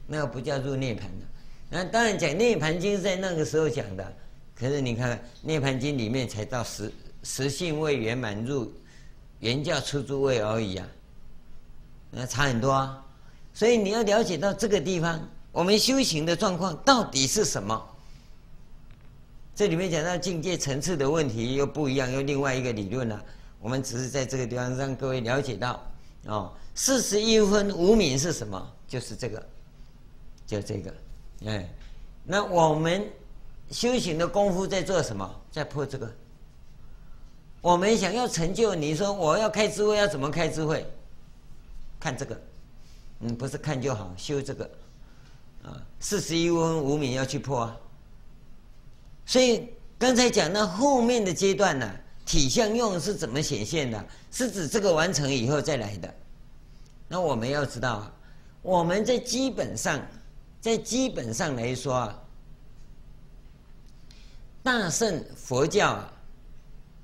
[0.06, 1.26] 那个不叫入涅槃的。
[1.70, 4.14] 那当然讲涅槃经是在那个时候讲的，
[4.54, 6.92] 可是你看看涅槃经里面才到十
[7.30, 8.72] 实性未圆满入
[9.42, 10.88] 原教初住位而已啊，
[12.10, 13.04] 那差很多啊。
[13.54, 15.20] 所以你要了解到这个地方，
[15.52, 17.86] 我们修行的状况到底是什么？
[19.54, 23.22] 这里面讲到境界层次的问题又不一样，又另外一个理论了。
[23.60, 25.84] 我们只是在这个地方让各位了解到，
[26.28, 28.74] 哦，四十一分无明是什么？
[28.88, 29.46] 就是这个，
[30.46, 30.94] 就这个，
[31.46, 31.70] 哎，
[32.24, 33.06] 那我们
[33.70, 35.30] 修行的功夫在做什么？
[35.52, 36.10] 在破这个，
[37.62, 40.86] 我们想要成就，你说我要开智慧，要怎么开智慧？
[42.00, 42.39] 看这个，
[43.22, 44.70] 嗯，不是看就好，修这个，
[45.63, 47.78] 啊，四十一分无明要去破啊。
[49.26, 49.67] 所以
[49.98, 51.91] 刚才讲到后面的阶段呢、
[52.26, 54.06] 体相用是怎么显现的？
[54.32, 56.13] 是指这个完成以后再来的。
[57.08, 58.13] 那我们要知道啊，
[58.62, 60.00] 我们在基本上，
[60.62, 62.24] 在基本上来说啊，
[64.62, 66.13] 大乘佛教啊。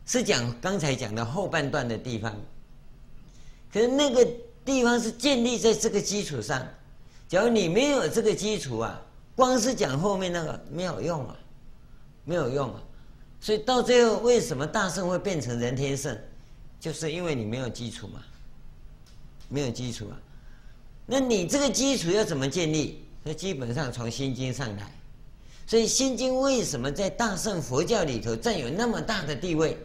[0.05, 2.35] 是讲刚才讲的后半段的地方，
[3.71, 4.27] 可是那个
[4.65, 6.67] 地方是建立在这个基础上。
[7.27, 9.01] 假如你没有这个基础啊，
[9.35, 11.35] 光是讲后面那个没有用啊，
[12.25, 12.81] 没有用啊。
[13.39, 16.17] 所以到最后，为什么大圣会变成人天圣，
[16.79, 18.21] 就是因为你没有基础嘛，
[19.49, 20.15] 没有基础啊。
[21.05, 23.03] 那你这个基础要怎么建立？
[23.23, 24.91] 那基本上从心经上来。
[25.65, 29.77] 所以心经为什么在大圣佛教里头占有那么大的地位？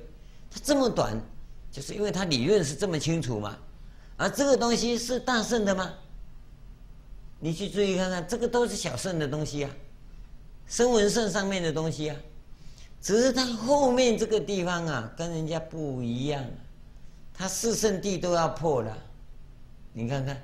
[0.62, 1.20] 这么短，
[1.70, 3.56] 就是因为它理论是这么清楚嘛，
[4.16, 5.92] 而这个东西是大圣的吗？
[7.40, 9.70] 你去注意看看，这个都是小圣的东西啊，
[10.66, 12.16] 声闻圣上面的东西啊，
[13.00, 16.44] 只是它后面这个地方啊，跟人家不一样，
[17.32, 18.96] 它四圣地都要破了，
[19.92, 20.42] 你看看，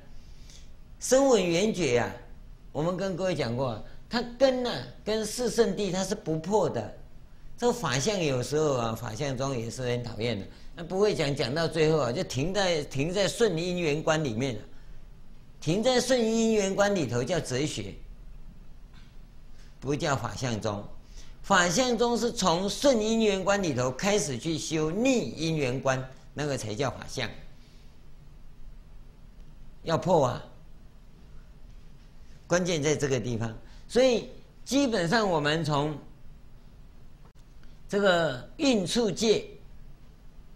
[1.01, 2.11] 声闻缘觉啊，
[2.71, 6.95] 我们跟各位讲过，它根呢、啊，跟四圣地它是不破的。
[7.57, 10.45] 这个法相有时候啊，法相中也是很讨厌的。
[10.75, 14.61] 那不会讲，讲到最后啊，就停在停在顺因缘观里面了。
[15.61, 17.95] 停在顺因缘观里头叫哲学，
[19.79, 20.85] 不叫法相中。
[21.43, 27.31] 法相中是从顺因缘观里头开始去修逆因缘观，那个才叫法相。
[29.85, 30.45] 要破啊！
[32.49, 34.29] 关键在这个地方，所以
[34.65, 35.97] 基本上我们从。
[37.95, 39.45] 这个蕴处界，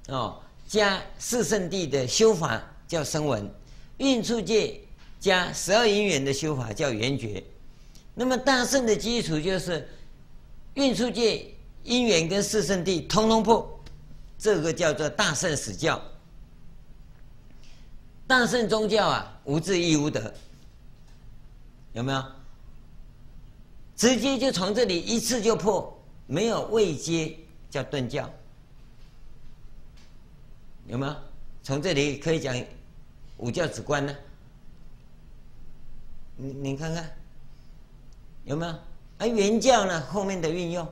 [0.09, 3.45] 哦，加四圣谛的修法叫声闻；
[3.99, 4.81] 蕴处界
[5.21, 7.41] 加十二因缘的修法叫缘觉。
[8.13, 9.89] 那么大圣的基础就是
[10.75, 11.47] 蕴处界
[11.85, 13.81] 因缘跟四圣谛通通破，
[14.37, 16.03] 这个叫做大乘实教。
[18.27, 20.35] 大圣宗教啊，无智亦无德，
[21.93, 22.25] 有没有？
[23.95, 25.95] 直接就从这里一次就破。
[26.29, 27.35] 没有位阶
[27.71, 28.31] 叫顿教，
[30.87, 31.17] 有没有？
[31.63, 32.55] 从这里可以讲
[33.39, 34.15] 五教之观呢？
[36.37, 37.11] 你你看看
[38.45, 38.75] 有没有？
[39.17, 40.01] 而原教呢？
[40.03, 40.87] 后面的运用，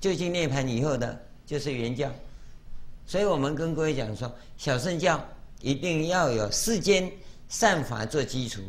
[0.00, 2.10] 究竟涅槃以后的，就是原教。
[3.06, 5.24] 所以我们跟各位讲说，小乘教
[5.60, 7.10] 一定要有世间
[7.48, 8.60] 善法做基础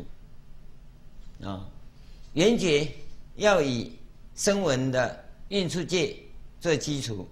[1.42, 1.68] 啊，
[2.34, 2.88] 缘觉。
[3.36, 3.98] 要以
[4.34, 6.16] 声闻的运处界
[6.60, 7.28] 做基础，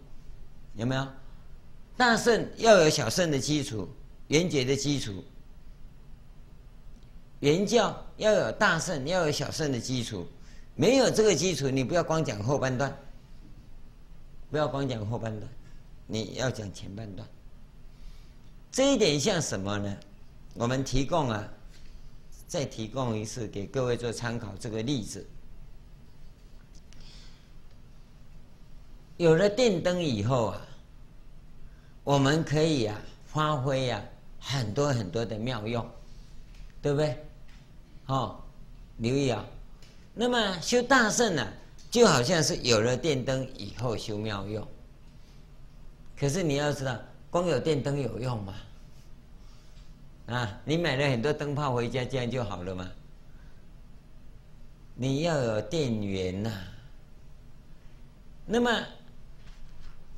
[0.74, 1.06] 有没有？
[1.96, 3.88] 大圣要有小圣的基础，
[4.28, 5.22] 缘觉的基础。
[7.40, 10.26] 原教要有大圣，要有小圣的基础。
[10.74, 12.96] 没有这个基础，你不要光讲后半段，
[14.50, 15.50] 不要光讲后半段，
[16.06, 17.28] 你要讲前半段。
[18.72, 19.96] 这一点像什么呢？
[20.54, 21.48] 我们提供啊，
[22.46, 25.26] 再提供一次给各位做参考，这个例子。
[29.20, 30.66] 有了电灯以后啊，
[32.04, 34.02] 我们可以啊发挥啊
[34.40, 35.86] 很多很多的妙用，
[36.80, 37.22] 对不对？
[38.06, 38.40] 哦，
[38.96, 39.44] 留意啊。
[40.14, 41.46] 那么修大圣呢，
[41.90, 44.66] 就好像是有了电灯以后修妙用。
[46.18, 46.98] 可是你要知道，
[47.30, 48.54] 光有电灯有用吗？
[50.28, 52.90] 啊，你买了很多灯泡回家，这样就好了吗？
[54.94, 56.50] 你要有电源呐。
[58.46, 58.70] 那么。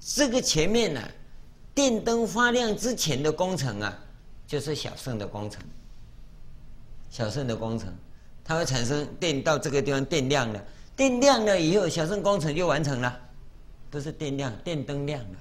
[0.04, 1.00] 这个前面呢、
[1.74, 3.96] 电灯发亮之前的工程啊，
[4.46, 5.62] 就是小圣的工程。
[7.08, 7.92] 小圣的工程，
[8.44, 10.60] 它会产生电到这个地方，电亮了，
[10.96, 13.20] 电亮了以后，小圣工程就完成了，
[13.90, 15.38] 不是电亮，电灯亮了，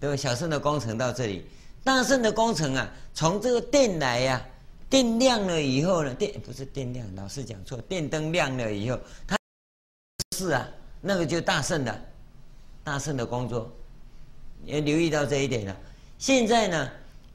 [0.00, 0.16] 对吧？
[0.16, 1.46] 小圣的工程到这里，
[1.84, 4.48] 大圣的工程啊，从这个电来呀、啊，
[4.90, 9.36] 电亮了以后呢，电不是电亮，老师讲错，电灯亮了以后，它
[10.36, 10.66] 是啊，
[11.00, 12.02] 那个就大圣的，
[12.82, 13.70] 大圣的工作。
[14.66, 15.76] 也留意到这一点了。
[16.18, 16.90] 现在呢，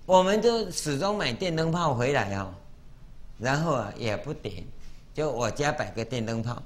[0.06, 2.54] 我们就始终买电灯泡回来哦，
[3.38, 4.64] 然后啊也不点，
[5.14, 6.62] 就我家摆个电灯泡，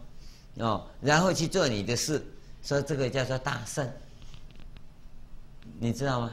[0.56, 2.26] 哦，然后去做你的事，
[2.64, 3.90] 说这个叫做大圣，
[5.80, 6.32] 你知道吗？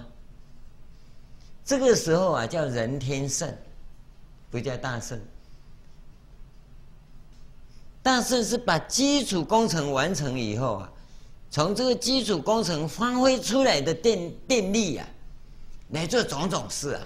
[1.64, 3.52] 这个时候啊叫人天圣，
[4.50, 5.20] 不叫大圣。
[8.02, 10.92] 大圣是把基础工程完成以后啊，
[11.50, 15.08] 从这个基础工程发挥出来的电电力啊，
[15.90, 17.02] 来做种种事啊。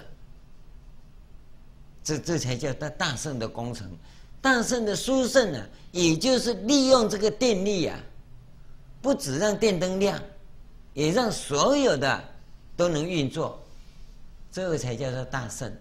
[2.03, 3.89] 这这才叫大大圣的工程，
[4.39, 7.99] 大圣的殊胜呢，也就是利用这个电力啊，
[9.01, 10.21] 不只让电灯亮，
[10.93, 12.23] 也让所有的
[12.77, 13.59] 都能运作，
[14.51, 15.75] 这个才叫做大圣。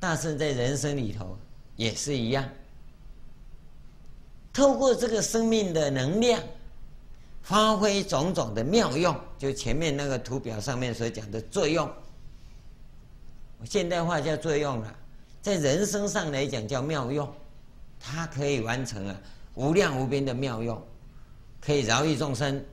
[0.00, 1.38] 大圣在人生里头
[1.76, 2.44] 也是一样，
[4.52, 6.42] 透过这个生命的能量，
[7.44, 11.88] 发挥种种的妙用，就前面那个图表上面所讲的作用，
[13.64, 14.96] 现代化叫作用了，
[15.42, 17.30] 在人生上来讲叫妙用，
[18.00, 19.20] 它可以完成啊
[19.54, 20.82] 无量无边的妙用，
[21.60, 22.64] 可以饶益众生，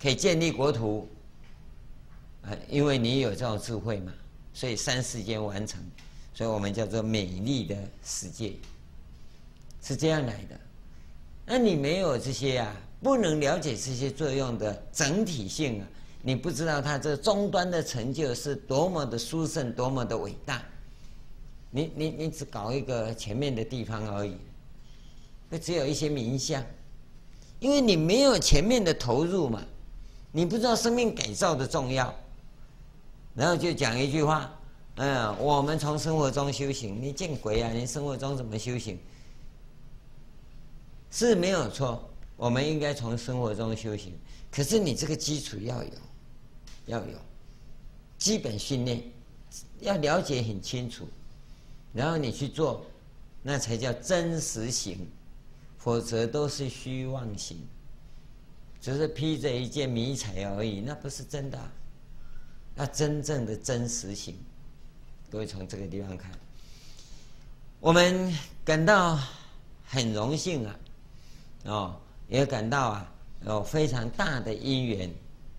[0.00, 1.08] 可以建立国土，
[2.42, 4.12] 啊，因为你有这种智慧嘛，
[4.54, 5.80] 所以三世间完成。
[6.32, 8.52] 所以我们叫做美丽的世界，
[9.82, 10.60] 是这样来的。
[11.46, 15.86] 那你没有这些啊，不能了解这些作用的整体性啊，
[16.22, 20.60] 你不知道它这终端的成就是多么的殊胜，多么的伟大。
[21.70, 24.36] 你你你只搞一个前面的地方而已，
[25.48, 26.60] 那只有一些名相，
[27.60, 29.62] 因为你没有前面的投入嘛，
[30.32, 32.12] 你不知道生命改造的重要，
[33.36, 34.52] 然后就讲一句话。
[34.96, 37.70] 嗯，我们从生活中修行，你见鬼啊！
[37.70, 38.98] 你生活中怎么修行？
[41.12, 44.12] 是没有错，我们应该从生活中修行。
[44.50, 45.90] 可是你这个基础要有，
[46.86, 47.18] 要有
[48.18, 49.02] 基本训练，
[49.80, 51.08] 要了解很清楚，
[51.92, 52.86] 然后你去做，
[53.42, 55.06] 那才叫真实行，
[55.78, 57.58] 否则都是虚妄行，
[58.80, 61.58] 只是披着一件迷彩而已，那不是真的。
[62.74, 64.36] 那真正的真实行。
[65.30, 66.30] 各位从这个地方看，
[67.80, 68.32] 我们
[68.64, 69.18] 感到
[69.84, 70.76] 很荣幸啊，
[71.64, 73.12] 哦，也感到啊
[73.44, 75.10] 有非常大的因缘，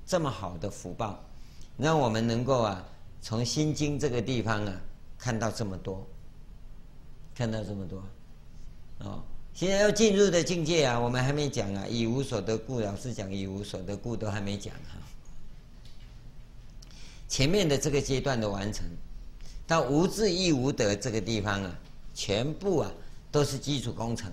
[0.05, 1.23] 这么好的福报，
[1.77, 2.85] 让我们能够啊
[3.21, 4.73] 从心经这个地方啊
[5.17, 6.05] 看到这么多，
[7.33, 8.03] 看到这么多，
[8.99, 14.97] 哦，现在要进入的境界啊，我们还没讲啊，以无所得故，老师讲以无所得故都还没讲哈，
[17.27, 18.85] 前面的这个阶段的完成。
[19.65, 21.75] 到无智亦无得这个地方啊，
[22.13, 22.89] 全部啊
[23.29, 24.31] 都是基础工程。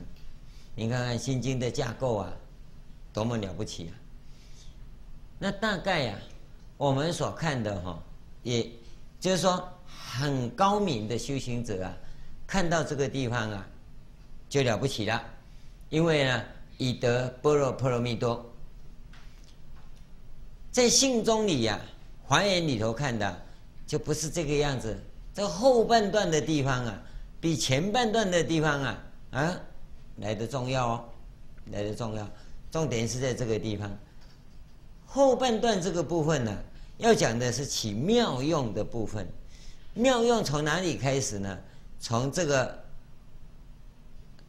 [0.75, 2.33] 你看看《心经》的架构啊，
[3.13, 3.93] 多么了不起啊！
[5.39, 6.19] 那大概呀、啊，
[6.77, 8.03] 我们所看的哈、哦，
[8.43, 8.69] 也
[9.21, 11.97] 就是说，很高明的修行者啊，
[12.47, 13.67] 看到这个地方啊，
[14.49, 15.23] 就了不起了，
[15.91, 16.43] 因为呢，
[16.77, 18.45] 已得般若波罗蜜多。
[20.73, 21.87] 在信中里呀、啊，
[22.27, 23.43] 华严里头看的，
[23.87, 24.99] 就不是这个样子。
[25.33, 27.01] 这后半段的地方啊，
[27.41, 29.61] 比前半段的地方啊啊
[30.17, 31.05] 来得重要哦，
[31.73, 32.29] 来得重要。
[32.71, 33.91] 重点是在这个地方，
[35.07, 36.57] 后半段这个部分呢、
[36.99, 39.27] 要讲的是起妙用的部分。
[39.95, 41.59] 妙用从哪里开始呢？
[42.01, 42.83] 从这个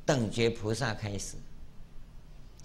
[0.06, 1.36] 等觉菩萨开始，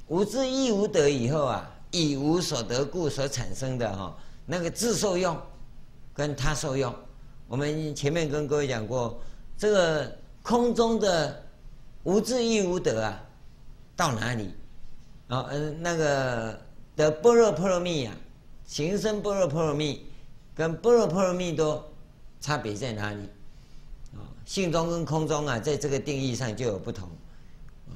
[0.08, 5.38] 无智亦无得以后啊，以无所得故所产生的哈、哦，那个自受用
[6.12, 6.92] 跟他受用。
[7.46, 9.20] 我们前面跟各位讲过，
[9.56, 11.44] 这个空中的
[12.04, 13.22] 无智亦无得啊，
[13.96, 14.54] 到哪里？
[15.28, 16.60] 啊，嗯，那个
[16.96, 18.16] 的般若波罗蜜啊，
[18.66, 20.06] 行深般若波罗蜜，
[20.54, 21.86] 跟般若波罗蜜多
[22.40, 23.22] 差别在哪里？
[24.14, 27.08] 啊，性中跟空中啊，在这个定义上就有不同。
[27.88, 27.94] 啊，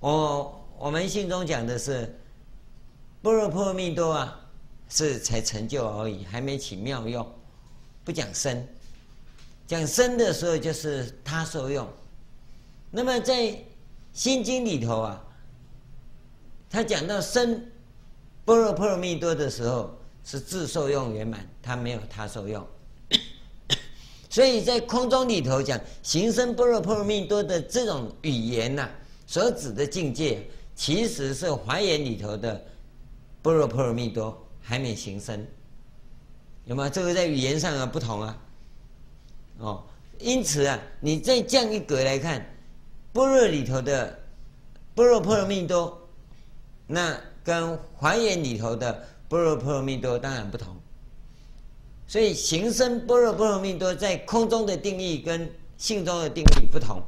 [0.00, 2.14] 我我们性中讲的是
[3.22, 4.40] 般若波罗蜜多啊，
[4.88, 7.26] 是才成就而已，还没起妙用，
[8.04, 8.68] 不讲深。
[9.66, 11.86] 讲深的时候就是他受用，
[12.90, 13.42] 那么在
[14.12, 15.24] 《心经》里头啊，
[16.70, 17.70] 他讲到生
[18.44, 22.66] 般若波罗蜜多的时候是自受用圆满，他没有他受用，
[24.30, 28.88] 所以在空中里头讲行深般若波罗蜜多的这种语言呐、
[29.26, 32.64] 所指的境界其实是华严里头的
[33.42, 35.46] 般若波罗蜜多还没行深，
[36.64, 36.88] 有吗？
[36.88, 38.38] 这个在语言上啊不同啊。
[39.58, 39.84] 哦，
[40.18, 42.46] 因此啊，你再降一格来看，
[43.18, 44.16] 般若里头的
[44.94, 46.08] 般若波罗蜜多，
[46.86, 50.76] 那跟华严里头的般若波罗蜜多当然不同。
[52.06, 57.02] 所以行深般若波罗蜜多在空中的定义跟性中的定义不同，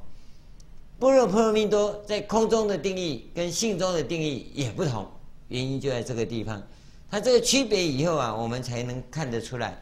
[0.99, 5.09] 般若波罗蜜多在空中的定义跟性中的定义也不同，
[5.47, 6.61] 原因就在这个地方。
[7.09, 9.81] 它这个区别以后啊，我们才能看得出来，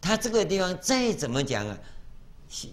[0.00, 1.78] 它这个地方再怎么讲啊。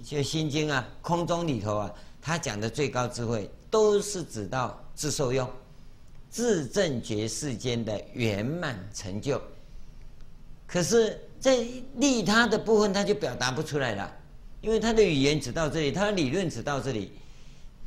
[0.06, 1.94] 就《心经》啊，空中里头啊，
[2.26, 5.48] 他讲的最高智慧都是指到自受用，
[6.28, 9.40] 自证觉世间的圆满成就。
[10.66, 11.64] 可是，在
[11.98, 14.12] 利他的部分，他就表达不出来了，
[14.60, 17.12] 因为他的语言只到这里，他的理论只到这里。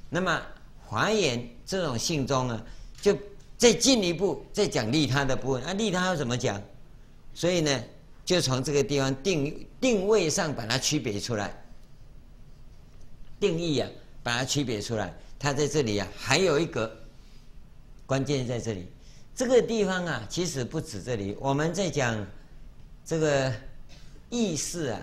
[0.09, 0.41] 那么，
[0.87, 2.65] 华严这种信中呢，
[3.03, 3.19] 就
[3.57, 5.65] 再进一步再讲利他的部分。
[5.65, 6.63] 啊，利他要怎么讲？
[7.35, 7.85] 所以呢，
[8.25, 11.53] 就从这个地方定定位上把它区别出来，
[13.41, 13.91] 定义啊，
[14.29, 15.15] 把它区别出来。
[15.39, 16.95] 它在这里啊，还有一个
[18.05, 18.87] 关键在这里。
[19.35, 21.35] 这个地方啊，其实不止这里。
[21.41, 22.27] 我们在讲
[23.07, 23.51] 这个
[24.29, 25.01] 意识啊，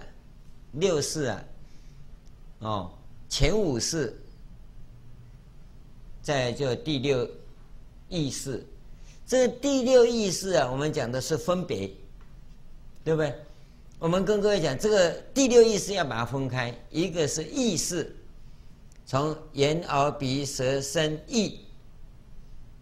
[0.74, 1.44] 六识啊，
[2.60, 2.92] 哦，
[3.28, 4.16] 前五识，
[6.22, 7.28] 再就第六
[8.08, 8.64] 意识。
[9.26, 11.90] 这个第六意识啊，我们讲的是分别。
[13.04, 13.34] 对不对？
[14.00, 18.16] 我们跟各位讲，这个第六意识要把它分开，一个是意识，
[19.06, 21.60] 从眼耳鼻舌身意，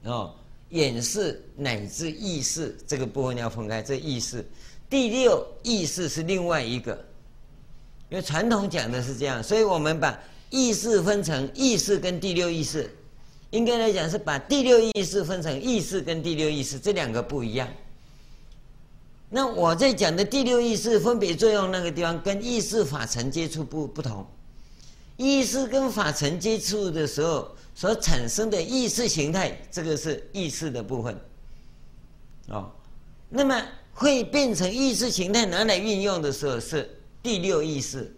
[0.06, 0.34] 哦，
[0.70, 3.82] 眼识乃至意识这个部分要分开。
[3.82, 4.46] 这意识，
[4.90, 6.94] 第六意识是另外一个，
[8.10, 10.18] 因为传统讲的是这样，所以我们把
[10.50, 12.90] 意识分成意识跟第六意识，
[13.52, 17.68] 应该来讲是把第六意识分成意识跟第六意识这两个不一样。
[19.30, 24.26] 那我在讲的第六意识分别作用那个地方，跟意识法尘接触不不同。
[25.18, 31.20] 意识跟法尘接触的时候所产生的意识形态，这个是意识的部分。
[32.50, 32.72] 哦，
[33.30, 36.90] 那么会变成意识形态拿来运用的时候，是
[37.22, 38.14] 第六意识。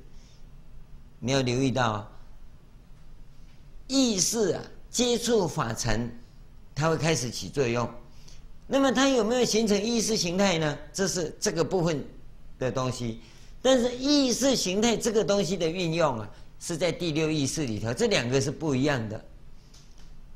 [1.19, 2.11] 你要留意到，
[3.87, 6.09] 意识啊接触法尘，
[6.73, 7.89] 它会开始起作用。
[8.67, 10.77] 那么它有没有形成意识形态呢？
[10.93, 12.03] 这是这个部分
[12.57, 13.21] 的东西。
[13.61, 16.29] 但是意识形态这个东西的运用啊，
[16.59, 19.25] 是在第六意识里头，这两个是不一样的。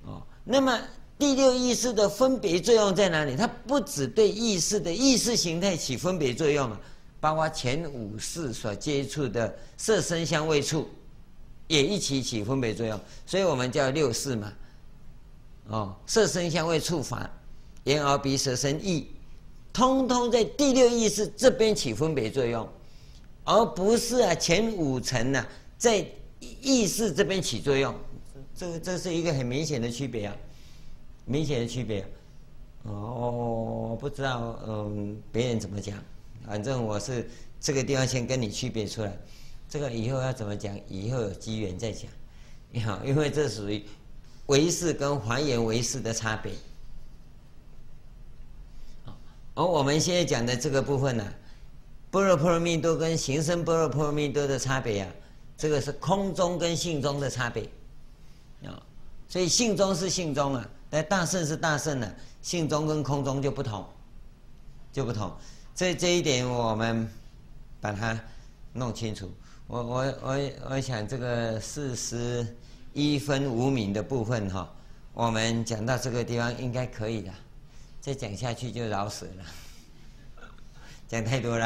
[0.05, 0.79] 哦，那么
[1.17, 3.35] 第六意识的分别作用在哪里？
[3.35, 6.79] 它不只对意识的意识形态起分别作用啊，
[7.19, 10.87] 包括前五识所接触的色声香味触，
[11.67, 12.99] 也一起起分别作用。
[13.25, 14.53] 所以我们叫六识嘛。
[15.67, 17.29] 哦，色声香味触法。
[17.85, 19.07] 眼耳鼻舌身意，
[19.73, 22.67] 通通在第六意识这边起分别作用，
[23.45, 25.43] 而不是啊前五层呢、
[25.79, 26.05] 在
[26.39, 27.95] 意识这边起作用，
[28.53, 30.35] 这这是一个很明显的区别啊，
[31.23, 32.05] 明显的区别、
[32.83, 35.97] 哦，我不知道嗯别人怎么讲，
[36.45, 37.29] 反正我是
[37.61, 39.17] 这个地方先跟你区别出来，
[39.69, 42.11] 这个以后要怎么讲，以后有机缘再讲。
[42.71, 43.83] 你好，因为这属于
[44.47, 46.51] 唯识跟还原唯识的差别。
[49.55, 51.33] 而我们现在讲的这个部分呢、啊，
[52.11, 55.11] 般若波罗蜜多跟行深般若波罗蜜多的差别啊，
[55.59, 57.69] 这个是空中跟性中的差别
[58.63, 58.81] 啊，
[59.27, 62.09] 所以性中是性中啊，但大圣是大圣啊，
[62.41, 63.85] 性中跟空中就不同，
[64.93, 65.29] 就不同。
[65.75, 67.05] 这这一点我们
[67.81, 68.17] 把它
[68.71, 69.29] 弄清楚。
[69.67, 72.55] 我我我我想这个四十
[72.93, 74.73] 一分五秒的部分哈，
[75.13, 77.31] 我们讲到这个地方应该可以的。
[77.99, 80.45] 再讲下去就饶死了，
[81.09, 81.65] 讲太多了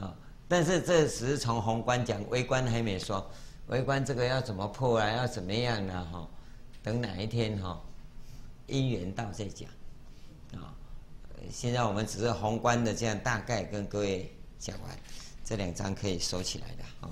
[0.00, 0.16] 啊！
[0.52, 3.26] 但是这只是从宏观讲，微观还没说。
[3.68, 5.10] 微观这个要怎么破啊？
[5.10, 6.06] 要怎么样呢？
[6.12, 6.28] 哈，
[6.82, 7.80] 等哪一天哈，
[8.66, 9.66] 因缘到再讲
[10.52, 10.76] 啊。
[11.50, 14.90] 现在我们只是宏观的这样大概跟各位讲完，
[15.42, 17.08] 这两章可以收起来的啊。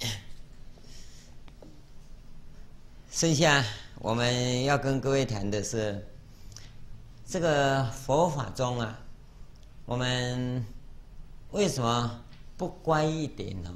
[3.12, 3.62] 剩下。
[3.98, 6.08] 我们要跟各位谈的是
[7.26, 8.98] 这个佛法中啊，
[9.90, 10.64] 我们
[11.50, 12.22] 为什么
[12.56, 13.74] 不乖一点呢？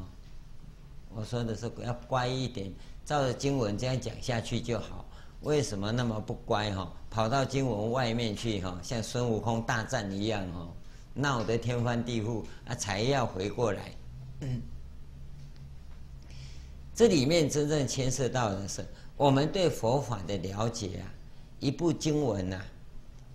[1.13, 2.73] 我说的是要乖一点，
[3.05, 5.05] 照着经文这样讲下去就好。
[5.41, 6.89] 为什么那么不乖哈？
[7.11, 10.69] 跑到经文外面去哈，像孙悟空大战一样哈，
[11.15, 13.93] 闹得天翻地覆啊，才要回过来。
[14.43, 14.63] 嗯，
[16.95, 18.87] 这里面真正牵涉到的是。
[19.17, 21.11] 我们对佛法的了解啊，
[21.59, 22.65] 一部经文呐、啊，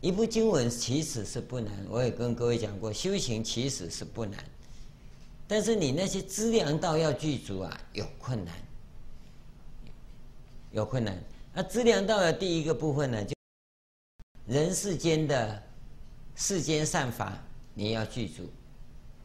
[0.01, 1.73] 一部经文其实是不难。
[1.89, 4.43] 我也跟各位讲过，修行其实是不难，
[5.47, 8.53] 但是你那些资粮道要具足啊，有困难，
[10.71, 11.21] 有困难。
[11.53, 13.33] 那资粮道的第一个部分呢，就
[14.45, 15.61] 人世间的
[16.35, 17.37] 世间善法，
[17.73, 18.49] 你要具足，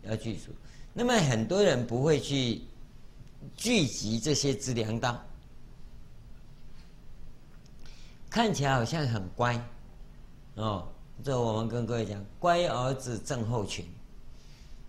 [0.02, 0.50] 要具足。
[0.92, 2.62] 那么很多人不会去
[3.56, 5.24] 聚集这些资粮道。
[8.28, 9.60] 看起来好像很乖，
[10.56, 10.86] 哦，
[11.22, 13.84] 这我们跟各位讲，乖儿子症候群，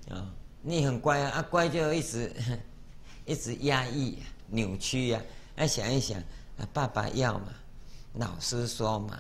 [0.10, 2.32] 啊、你很乖啊，啊乖就一直
[3.26, 5.20] 一直压抑、啊扭曲呀、
[5.56, 6.20] 啊，要想一想，
[6.60, 7.48] 啊，爸爸要嘛，
[8.14, 9.20] 老师说嘛，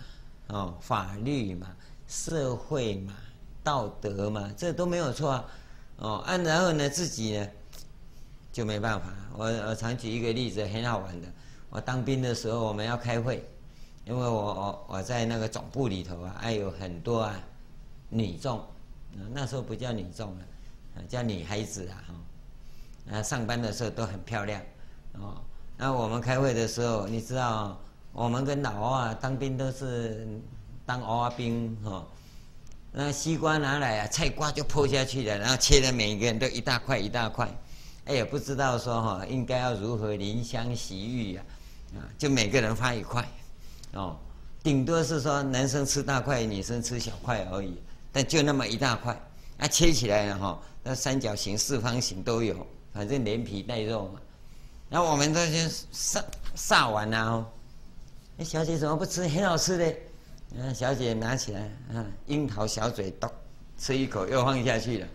[0.49, 1.75] 哦，法律嘛，
[2.07, 3.13] 社会嘛，
[3.63, 5.45] 道德嘛，这都没有错啊，
[5.97, 7.47] 哦，啊，然后呢，自己呢
[8.53, 9.07] 就没办法。
[9.35, 11.27] 我我常举一个例子，很好玩的。
[11.71, 13.43] 我当兵的时候，我们要开会，
[14.05, 17.35] 因为我我我在那个总部里头啊，还有很多啊
[18.09, 18.63] 女众，
[19.33, 20.45] 那时候不叫女众了，
[21.09, 24.61] 叫女孩子啊哈，啊，上班的时候都很漂亮，
[25.13, 25.41] 哦，
[25.77, 27.77] 那我们开会的时候，你知道。
[28.17, 30.25] 我们跟老欧啊当兵都是
[30.85, 32.07] 当欧啊兵哈，
[32.93, 37.53] 那西瓜拿来啊，菜瓜就剖下去了，然后切的每一个人都一大块一大块，
[38.05, 41.43] 哎也不知道说哈应该要如何怜香惜玉呀，
[41.95, 43.27] 啊就每个人发一块，
[43.95, 44.17] 哦，
[44.61, 47.77] 顶多是说男生吃大块，女生吃小块而已，
[48.11, 49.19] 但就那么一大块，
[49.57, 52.55] 啊切起来了哈，那三角形、四方形都有，
[52.93, 54.19] 反正连皮带肉嘛，
[54.89, 56.23] 然后我们都先杀
[56.55, 57.45] 杀完了哦。
[58.37, 59.27] 那小姐怎么不吃？
[59.27, 59.95] 很好吃的。
[60.57, 61.61] 嗯，小姐拿起来，
[61.93, 63.29] 啊，樱桃小嘴，咚，
[63.77, 65.07] 吃一口又放下去了。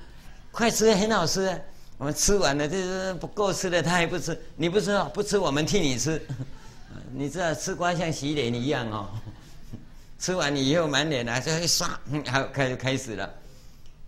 [0.51, 1.59] 快吃，很好吃。
[1.99, 4.39] 我们吃完了，这是不够吃的，他还不吃。
[4.57, 6.21] 你不吃，不吃，我们替你吃。
[7.13, 9.09] 你知道吃瓜像洗脸一样哦。
[10.19, 11.89] 吃完你以后满脸啊，就会刷，
[12.27, 13.35] 好，开始开始了。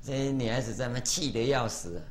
[0.04, 2.02] 这些女孩子在那气得要死。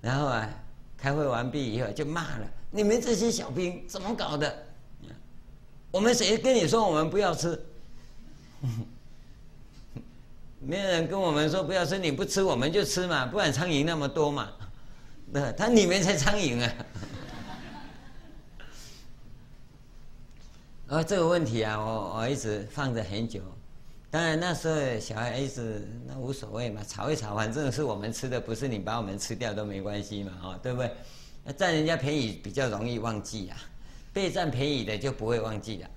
[0.00, 0.48] 然后啊，
[0.96, 4.64] 开会完毕以后就骂了：你们这些小兵怎么搞的？
[5.90, 7.60] 我们谁跟你说我们不要吃？
[10.60, 14.50] 没有人跟我们说不要吃，你不吃我们就吃嘛，不然苍蝇那么多嘛。
[15.32, 16.72] 对，他里面才苍蝇啊。
[20.88, 23.42] 啊，这个问题啊，我我一直放着很久。
[24.10, 30.90] 当然那时候小孩一直那无所谓嘛，吵一吵，反正是我们吃的，不是你把我们吃掉都没关系嘛，啊，对不对？
[31.58, 33.58] 占人家便宜比较容易忘记啊。
[34.14, 35.90] 被占便宜的就不会忘记了。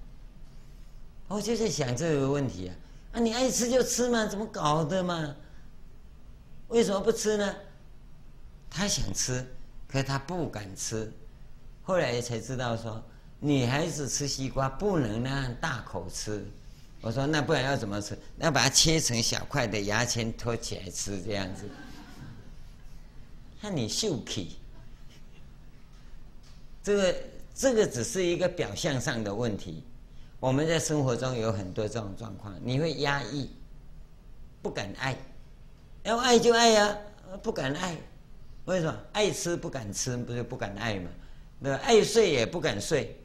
[1.29, 2.75] 我就在想这个问题啊，
[3.13, 5.33] 啊，你爱吃就吃嘛，怎么搞的嘛？
[6.67, 7.55] 为什么不吃呢？
[8.69, 9.45] 他想吃，
[9.87, 11.09] 可是他不敢吃。
[11.81, 13.01] 后来才知道说，
[13.41, 16.45] 女孩子吃西瓜不能那样大口吃。
[17.01, 18.17] 我说那不然要怎么吃？
[18.37, 21.69] 要把它切成小块的，牙签托起来吃这样子。
[23.59, 24.55] 看你秀气，
[26.81, 27.15] 这个。
[27.53, 29.83] 这个只是一个表象上的问题，
[30.39, 33.51] 我们在生活中有很多这种状况，你会压抑，
[34.63, 35.15] 不敢爱，
[36.03, 36.97] 要爱就爱呀，
[37.43, 37.95] 不敢爱，
[38.65, 38.97] 为什么？
[39.11, 41.11] 爱吃不敢吃，不是不敢爱嘛？
[41.61, 41.79] 对吧？
[41.83, 43.15] 爱睡也不敢睡，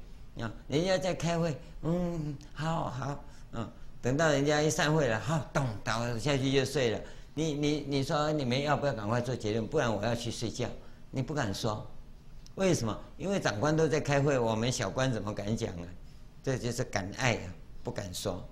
[0.41, 3.71] 啊，人家在开会，嗯，好好，嗯，
[4.03, 7.01] 等到人家一散会了，好，咚倒下去就睡了。
[7.35, 9.67] 你你你说你们要不要赶快做结论？
[9.67, 10.67] 不然我要去睡觉。
[11.11, 11.87] 你不敢说。
[12.57, 12.99] 为什么？
[13.19, 15.85] 因为长官都在开会，我们小官怎么敢讲啊？
[16.43, 18.43] 这就是敢爱啊，不敢说。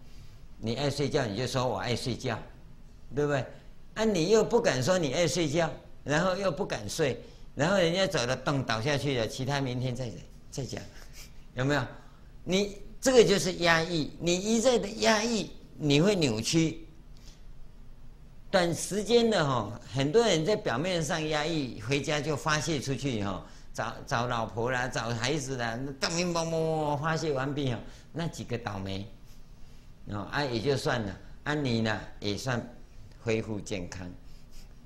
[0.59, 2.39] 你爱睡觉，你就说我爱睡觉，
[3.15, 3.45] 对不对？
[3.95, 5.71] 啊，你又不敢说你爱睡觉，
[6.03, 7.23] 然后又不敢睡，
[7.55, 10.11] 然后人家走了，咚倒下去了，其他明天再
[10.51, 10.83] 再讲，
[11.55, 11.83] 有没有？
[12.45, 16.87] 你这个就是压抑，你一再的压抑，你会扭曲。
[18.51, 23.45] 短时间的哈，很多人在表面上压抑，回家就发泄出去哈。
[23.73, 27.79] 找找老婆啦，找孩子啦，当兵某某发泄完毕哦，
[28.13, 29.05] 那几个倒霉，
[30.11, 32.65] 哦啊也就算了，啊你呢也算
[33.21, 34.09] 恢复健康，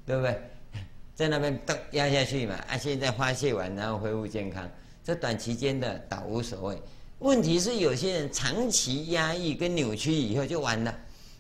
[0.07, 0.41] 对不对？
[1.15, 4.67] 在那边咚压下去嘛，啊现在发泄完然后恢复健康，
[5.09, 6.83] 这短期间的倒无所谓。
[7.21, 10.95] 问题是有些人长期压抑跟扭曲以后就完了，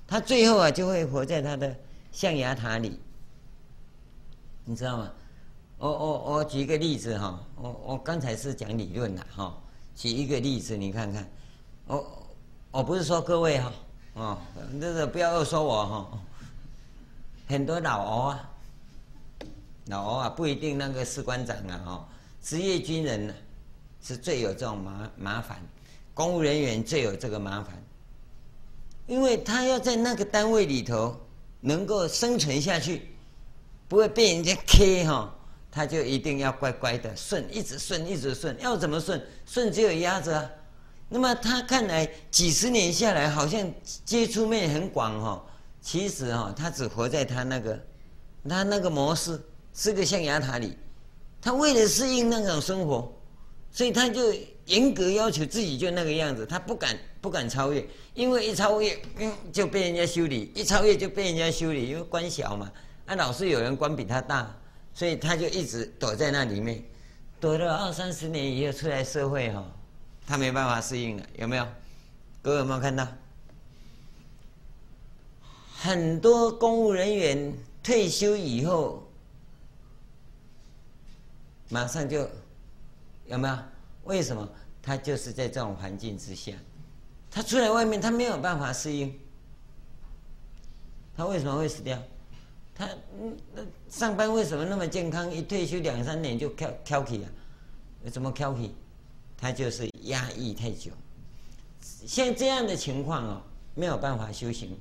[0.06, 1.76] 他最后啊就会活在他的
[2.10, 2.98] 象牙塔里，
[4.64, 5.12] 你知道吗？
[5.76, 9.54] 我我我举一个例子哈，我我刚才是讲理论的哈，
[9.94, 11.30] 举一个例子你看看，
[11.88, 12.26] 我
[12.70, 13.72] 我不是说各位哈，
[14.14, 14.38] 哦，
[14.72, 16.18] 那个不要说我哈，
[17.46, 18.50] 很多老欧啊，
[19.88, 22.08] 老欧啊不一定那个士官长啊哈，
[22.42, 23.34] 职业军人呢
[24.02, 25.60] 是最有这种麻麻烦，
[26.14, 27.82] 公务人员最有这个麻烦，
[29.06, 31.16] 因为他要在那个单位里头
[31.60, 33.08] 能够生存下去，
[33.88, 35.34] 不会被人家 K 哈。
[35.70, 38.58] 他就一定要乖乖的顺，一直顺，一直顺。
[38.58, 39.22] 要怎么顺？
[39.44, 40.50] 顺只有鸭子啊。
[41.10, 43.70] 那么他看来几十年下来，好像
[44.04, 45.44] 接触面很广哈。
[45.82, 47.78] 其实哈，他只活在他那个，
[48.48, 49.40] 他那个模式
[49.74, 50.76] 是个象牙塔里。
[51.40, 53.12] 他为了适应那种生活，
[53.70, 54.34] 所以他就
[54.66, 56.44] 严格要求自己就那个样子。
[56.46, 62.70] 他不敢不敢超越，因为一超越，嗯，就被人家修理；一超越就被人家修理，因为官小嘛。
[63.06, 64.54] 那老是有人官比他大。
[64.94, 66.82] 所以他就一直躲在那里面，
[67.38, 69.64] 躲了二三十年以后出来社会哈，
[70.26, 71.64] 他没办法适应了，有没有？
[72.42, 73.06] 各位有没有看到？
[75.76, 79.08] 很多公务人员退休以后，
[81.68, 82.28] 马上就
[83.28, 83.58] 有没有？
[84.04, 84.48] 为什么？
[84.80, 86.52] 他就是在这种环境之下，
[87.30, 89.18] 他出来外面，他没有办法适应。
[91.14, 92.00] 他为什么会死掉？
[92.74, 92.88] 他
[93.20, 95.30] 嗯，那上班为什么那么健康？
[95.30, 97.28] 一退休两三年就挑挑剔啊？
[98.10, 98.70] 怎么挑剔？
[99.36, 100.90] 他就是压抑太久。
[101.82, 103.42] 像这样的情况哦，
[103.74, 104.78] 没有办法修行。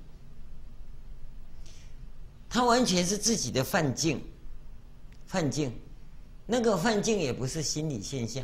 [2.47, 4.23] 他完全是自己的幻境，
[5.27, 5.73] 幻境，
[6.47, 8.43] 那个幻境也不是心理现象。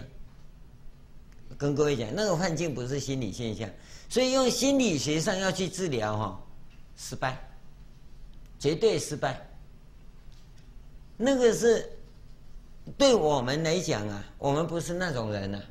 [1.57, 3.69] 跟各位讲，那个幻境不是心理现象，
[4.09, 6.43] 所以用心理学上要去治疗哈，
[6.97, 7.39] 失败，
[8.59, 9.39] 绝对失败。
[11.15, 11.89] 那个是
[12.97, 15.63] 对我们来讲啊，我们不是那种人呐、啊，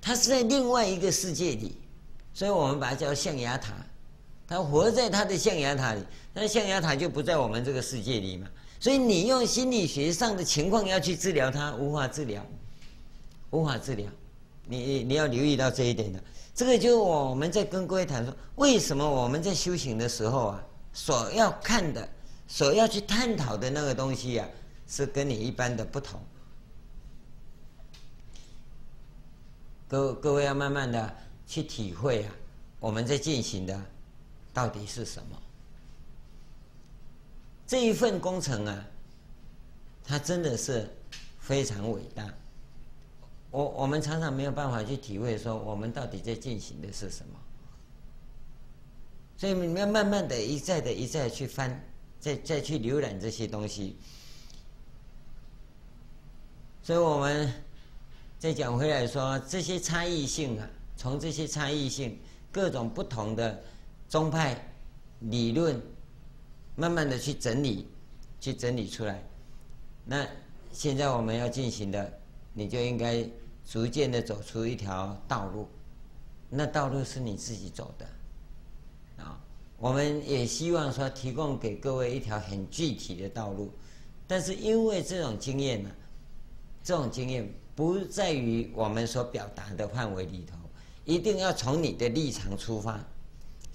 [0.00, 1.78] 他是在另外一个世界里，
[2.34, 3.72] 所以我们把它叫象牙塔，
[4.46, 6.04] 他活在他的象牙塔里，
[6.34, 8.46] 那象牙塔就不在我们这个世界里嘛，
[8.82, 12.44] 所以你用心理学上的情况要去治疗他，无法治疗，
[13.50, 14.10] 无法治疗。
[14.66, 16.20] 你你要留意到这一点的，
[16.52, 22.08] 这个就是我们在跟各位谈说，为什么我们在修行的时候啊，所要看的、
[22.48, 24.48] 所要去探讨的那个东西啊，
[24.88, 26.20] 是跟你一般的不同。
[29.86, 31.16] 各各位要慢慢的
[31.46, 32.34] 去体会啊，
[32.80, 33.80] 我们在进行的
[34.52, 35.38] 到底是什么？
[37.72, 38.86] 这一份工程啊，
[40.04, 40.86] 它真的是
[41.40, 42.28] 非常伟大。
[43.50, 47.38] 我我们常常没有办法去体会说，我们到底在进行的是什么，
[49.38, 51.82] 所以你们要慢慢的一再的一再去翻，
[52.20, 53.96] 再再去浏览这些东西。
[56.82, 57.50] 所以我们
[58.38, 62.20] 再讲回来说，这些差异性啊，从这些差异性，
[62.52, 63.62] 各种不同的
[64.10, 64.62] 宗派
[65.20, 65.80] 理论，
[66.76, 67.86] 慢慢的去整理，
[68.40, 69.22] 去整理出来。
[70.04, 70.26] 那
[70.72, 72.18] 现在我们要进行的，
[72.52, 73.28] 你就应该。
[73.64, 75.68] 逐渐的走出一条道路，
[76.50, 78.04] 那道路是你自己走的，
[79.22, 79.38] 啊，
[79.78, 83.72] 我们也希望说提供给各位一条很具体的道路，
[84.26, 85.90] 但是因为这种经验呢，
[86.82, 90.58] 这种经验不在于我们所表达的范围里头，
[91.04, 93.00] 一定要从你的立场出发，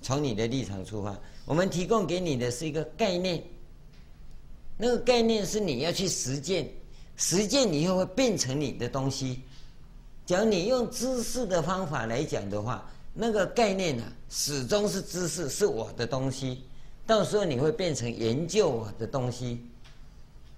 [0.01, 1.17] 从你的立场出发，
[1.47, 3.41] 我们提供给你的是一个概念，
[4.75, 6.69] 那个概念是你要去实践，
[7.15, 9.41] 实践以后会变成你的东西。
[10.25, 16.63] 假如你用知识的方法来讲的话，那个概念呢、啊，始终是知识，是我的东西。
[17.05, 19.61] 到时候你会变成研究我的东西，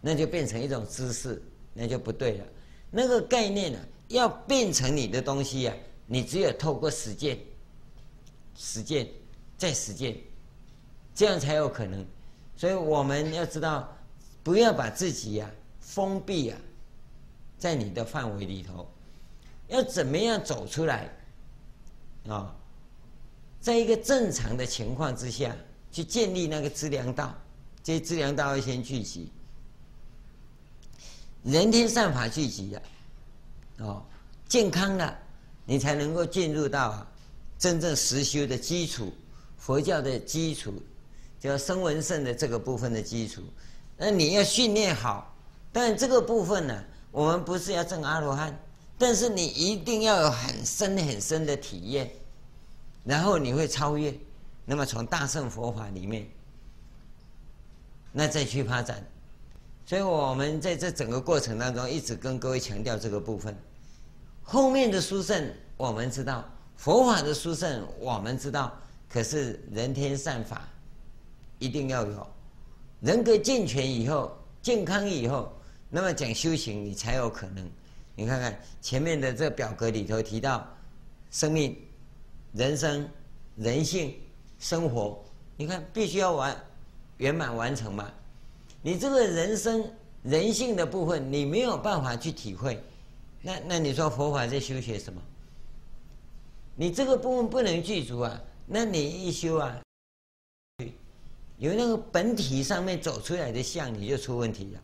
[0.02, 1.40] 那就变成一种知识，
[1.76, 2.46] 那就不对了。
[2.90, 5.78] 那个概念呢、啊，要变成你的东西呀、啊，
[6.08, 7.38] 你只有透过实践，
[8.58, 9.08] 实践
[9.56, 10.18] 再实践，
[11.20, 12.06] 这样才有可能。
[12.56, 13.94] 所以我们要知道，
[14.42, 15.52] 不要把自己呀、啊、
[15.82, 16.58] 封闭啊，
[17.58, 18.90] 在你的范围里头。
[19.68, 21.10] 要怎么样走出来？
[22.30, 22.56] 啊，
[23.60, 25.54] 在一个正常的情况之下
[25.92, 27.36] 去建立那个资粮道，
[27.84, 29.30] 这些资粮道要先聚集，
[31.44, 32.82] 人天善法聚集了，
[33.80, 34.06] 哦，
[34.48, 35.20] 健康了，
[35.66, 37.06] 你才能够进入到
[37.58, 39.12] 真正实修的基础，
[39.58, 40.82] 佛教的基础，
[41.40, 43.42] 叫声闻圣的这个部分的基础。
[43.98, 45.36] 那你要训练好，
[45.72, 48.58] 但这个部分呢，我们不是要证阿罗汉。
[48.98, 52.12] 但是你一定要有很深很深的体验，
[53.06, 54.14] 然后你会超越。
[54.66, 56.28] 那么从大乘佛法里面，
[58.12, 59.02] 那再去发展。
[59.86, 63.56] 所以我们在这整个过程当中，一直跟各位强调这个部分。
[64.44, 66.44] 后面的殊胜我们知道，
[66.76, 68.78] 佛法的殊胜我们知道，
[69.08, 70.68] 可是人天善法
[71.60, 72.28] 一定要有，
[73.02, 75.52] 人格健全以后，健康以后，
[75.90, 77.70] 那么讲修行你才有可能。
[78.16, 80.68] 你看看前面的这表格里头提到，
[81.32, 81.78] 生命、
[82.54, 83.08] 人生、
[83.56, 84.16] 人性、
[84.58, 85.24] 生活，
[85.56, 86.56] 你看必须要完
[87.18, 88.12] 圆满完成嘛。
[88.82, 89.84] 你这个人生
[90.24, 92.82] 人性的部分，你没有办法去体会，
[93.42, 95.22] 那那你说佛法在修学什么？
[96.76, 99.82] 你这个部分不能具足啊，那你一修啊，
[101.60, 104.82] 有那个本体上面走出来的相，你就出问题了。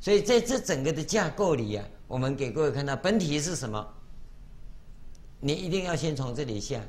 [0.00, 1.84] 所以在这整个的架构里、啊。
[2.06, 3.84] 我们给各位看到本体是什么？
[5.40, 6.80] 你一定要先从这里下，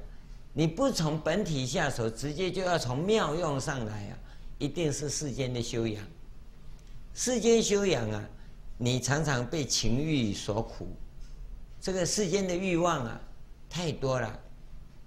[0.51, 4.19] 你不从本体下手，直接就要从妙用上来啊！
[4.59, 6.03] 一定是世间的修养，
[7.13, 8.23] 世间修养啊，
[8.78, 10.89] 你常常被情欲所苦，
[11.80, 13.19] 这个世间的欲望啊，
[13.69, 14.39] 太多了，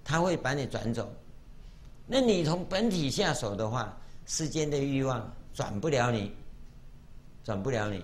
[0.03, 1.09] 他会把你转走。
[2.11, 3.95] 那你从本体下手的话，
[4.25, 6.31] 世间的欲望转不了你，
[7.43, 8.03] 转不了你。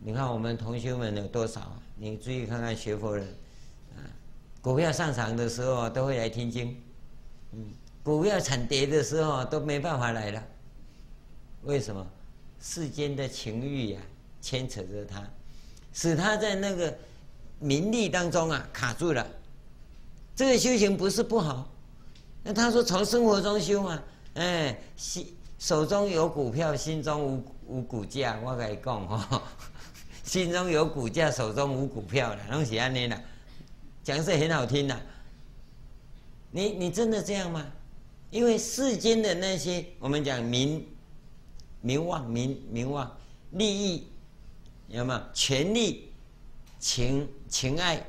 [0.00, 1.72] 你看我们同学们有多少？
[1.96, 3.26] 你注意看看学佛人，
[3.96, 4.04] 啊，
[4.60, 6.76] 股票上涨的时候都会来听经，
[7.52, 7.64] 嗯，
[8.02, 10.42] 股票惨跌的时候都没办法来了。
[11.62, 12.06] 为什么？
[12.60, 14.04] 世间的情欲呀、啊，
[14.42, 15.26] 牵扯着他，
[15.94, 16.94] 使他在那个
[17.60, 19.26] 名利当中啊卡住了。
[20.36, 21.68] 这个修行不是不好，
[22.48, 29.42] 那他说从生活中修嘛，哎，心手中有股票，心中无无股价，我跟你讲哈。
[30.24, 33.22] 心中有股价，手中无股票了，东西安尼了，
[34.02, 34.98] 讲是很好听的。
[36.50, 37.66] 你你真的这样吗？
[38.30, 40.88] 因为世间的那些，我们讲名、
[41.82, 43.14] 名望、名名望、
[43.50, 44.06] 利益，
[44.86, 45.20] 有没有？
[45.34, 46.10] 权力、
[46.78, 48.02] 情情爱，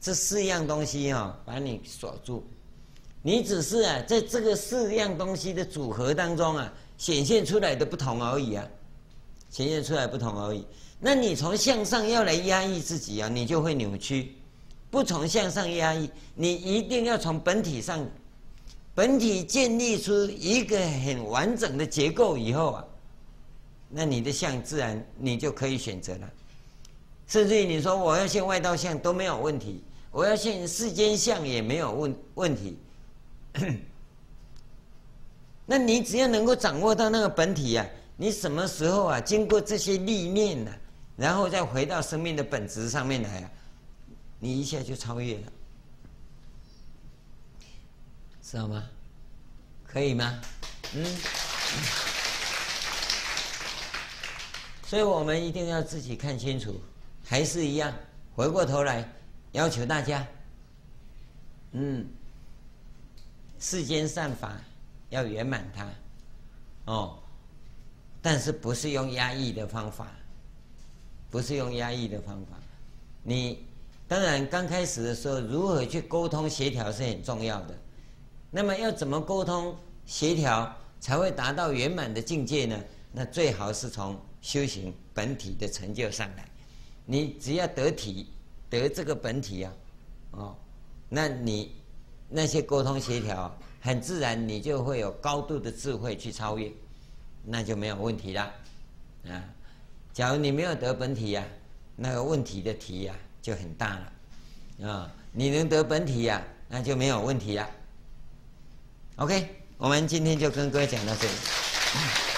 [0.00, 2.46] 这四样东西哈、哦，把你锁住。
[3.22, 8.66] 你只是啊，在这个四样东西的组合当中啊，显现出来的不同而已啊，
[9.50, 10.64] 显现出来不同而已。
[10.98, 14.34] 那你从向上要来压抑自己啊，你就会扭曲；
[14.90, 18.06] 不从向上压抑，你一定要从本体上，
[18.94, 22.84] 本体建立出一个很完整的结构以后啊，
[23.90, 26.30] 那你的相自然你就可以选择了。
[27.26, 32.78] 甚至于你说我要现外道相都没有问题，我要现世间相也没有问问题。
[35.66, 37.86] 那你只要能够掌握到那个本体、啊，
[38.16, 40.72] 你什么时候啊，经过这些历练呢？
[41.16, 43.50] 然后再回到生命的本质上面来啊，
[44.38, 45.52] 你一下就超越了，
[48.42, 48.82] 知道吗？
[49.86, 50.40] 可以吗？
[50.94, 51.04] 嗯。
[54.86, 56.80] 所以我们一定要自己看清楚，
[57.24, 57.94] 还是一样，
[58.34, 59.08] 回过头来
[59.52, 60.26] 要求大家，
[61.72, 62.04] 嗯，
[63.60, 64.58] 世间善法
[65.10, 65.88] 要圆满它，
[66.86, 67.18] 哦，
[68.20, 70.08] 但是不是用压抑的方法。
[71.30, 72.58] 不是用压抑的方法，
[73.22, 73.64] 你
[74.08, 77.78] 当然刚开始的时候，如何去沟通协调是很重要的。
[78.50, 82.76] 那么要怎么沟通协调才会达到圆满的境界呢？
[83.12, 86.44] 那最好是从修行本体的成就上来。
[87.06, 88.26] 你只要得体，
[88.68, 89.72] 得这个本体啊，
[90.32, 90.56] 哦，
[91.08, 91.76] 那你
[92.30, 96.70] 那些沟通协调很自然，你就会有高度的智慧去超越，
[97.44, 98.42] 那就没有问题了，
[99.28, 99.44] 啊。
[100.12, 101.46] 假如你没有得本体呀、啊，
[101.96, 103.98] 那个问题的题呀、啊、就很大
[104.78, 107.68] 了，啊，你能得本体呀、啊，那就没有问题了。
[109.16, 112.29] OK，我们今天就跟各位讲到这里。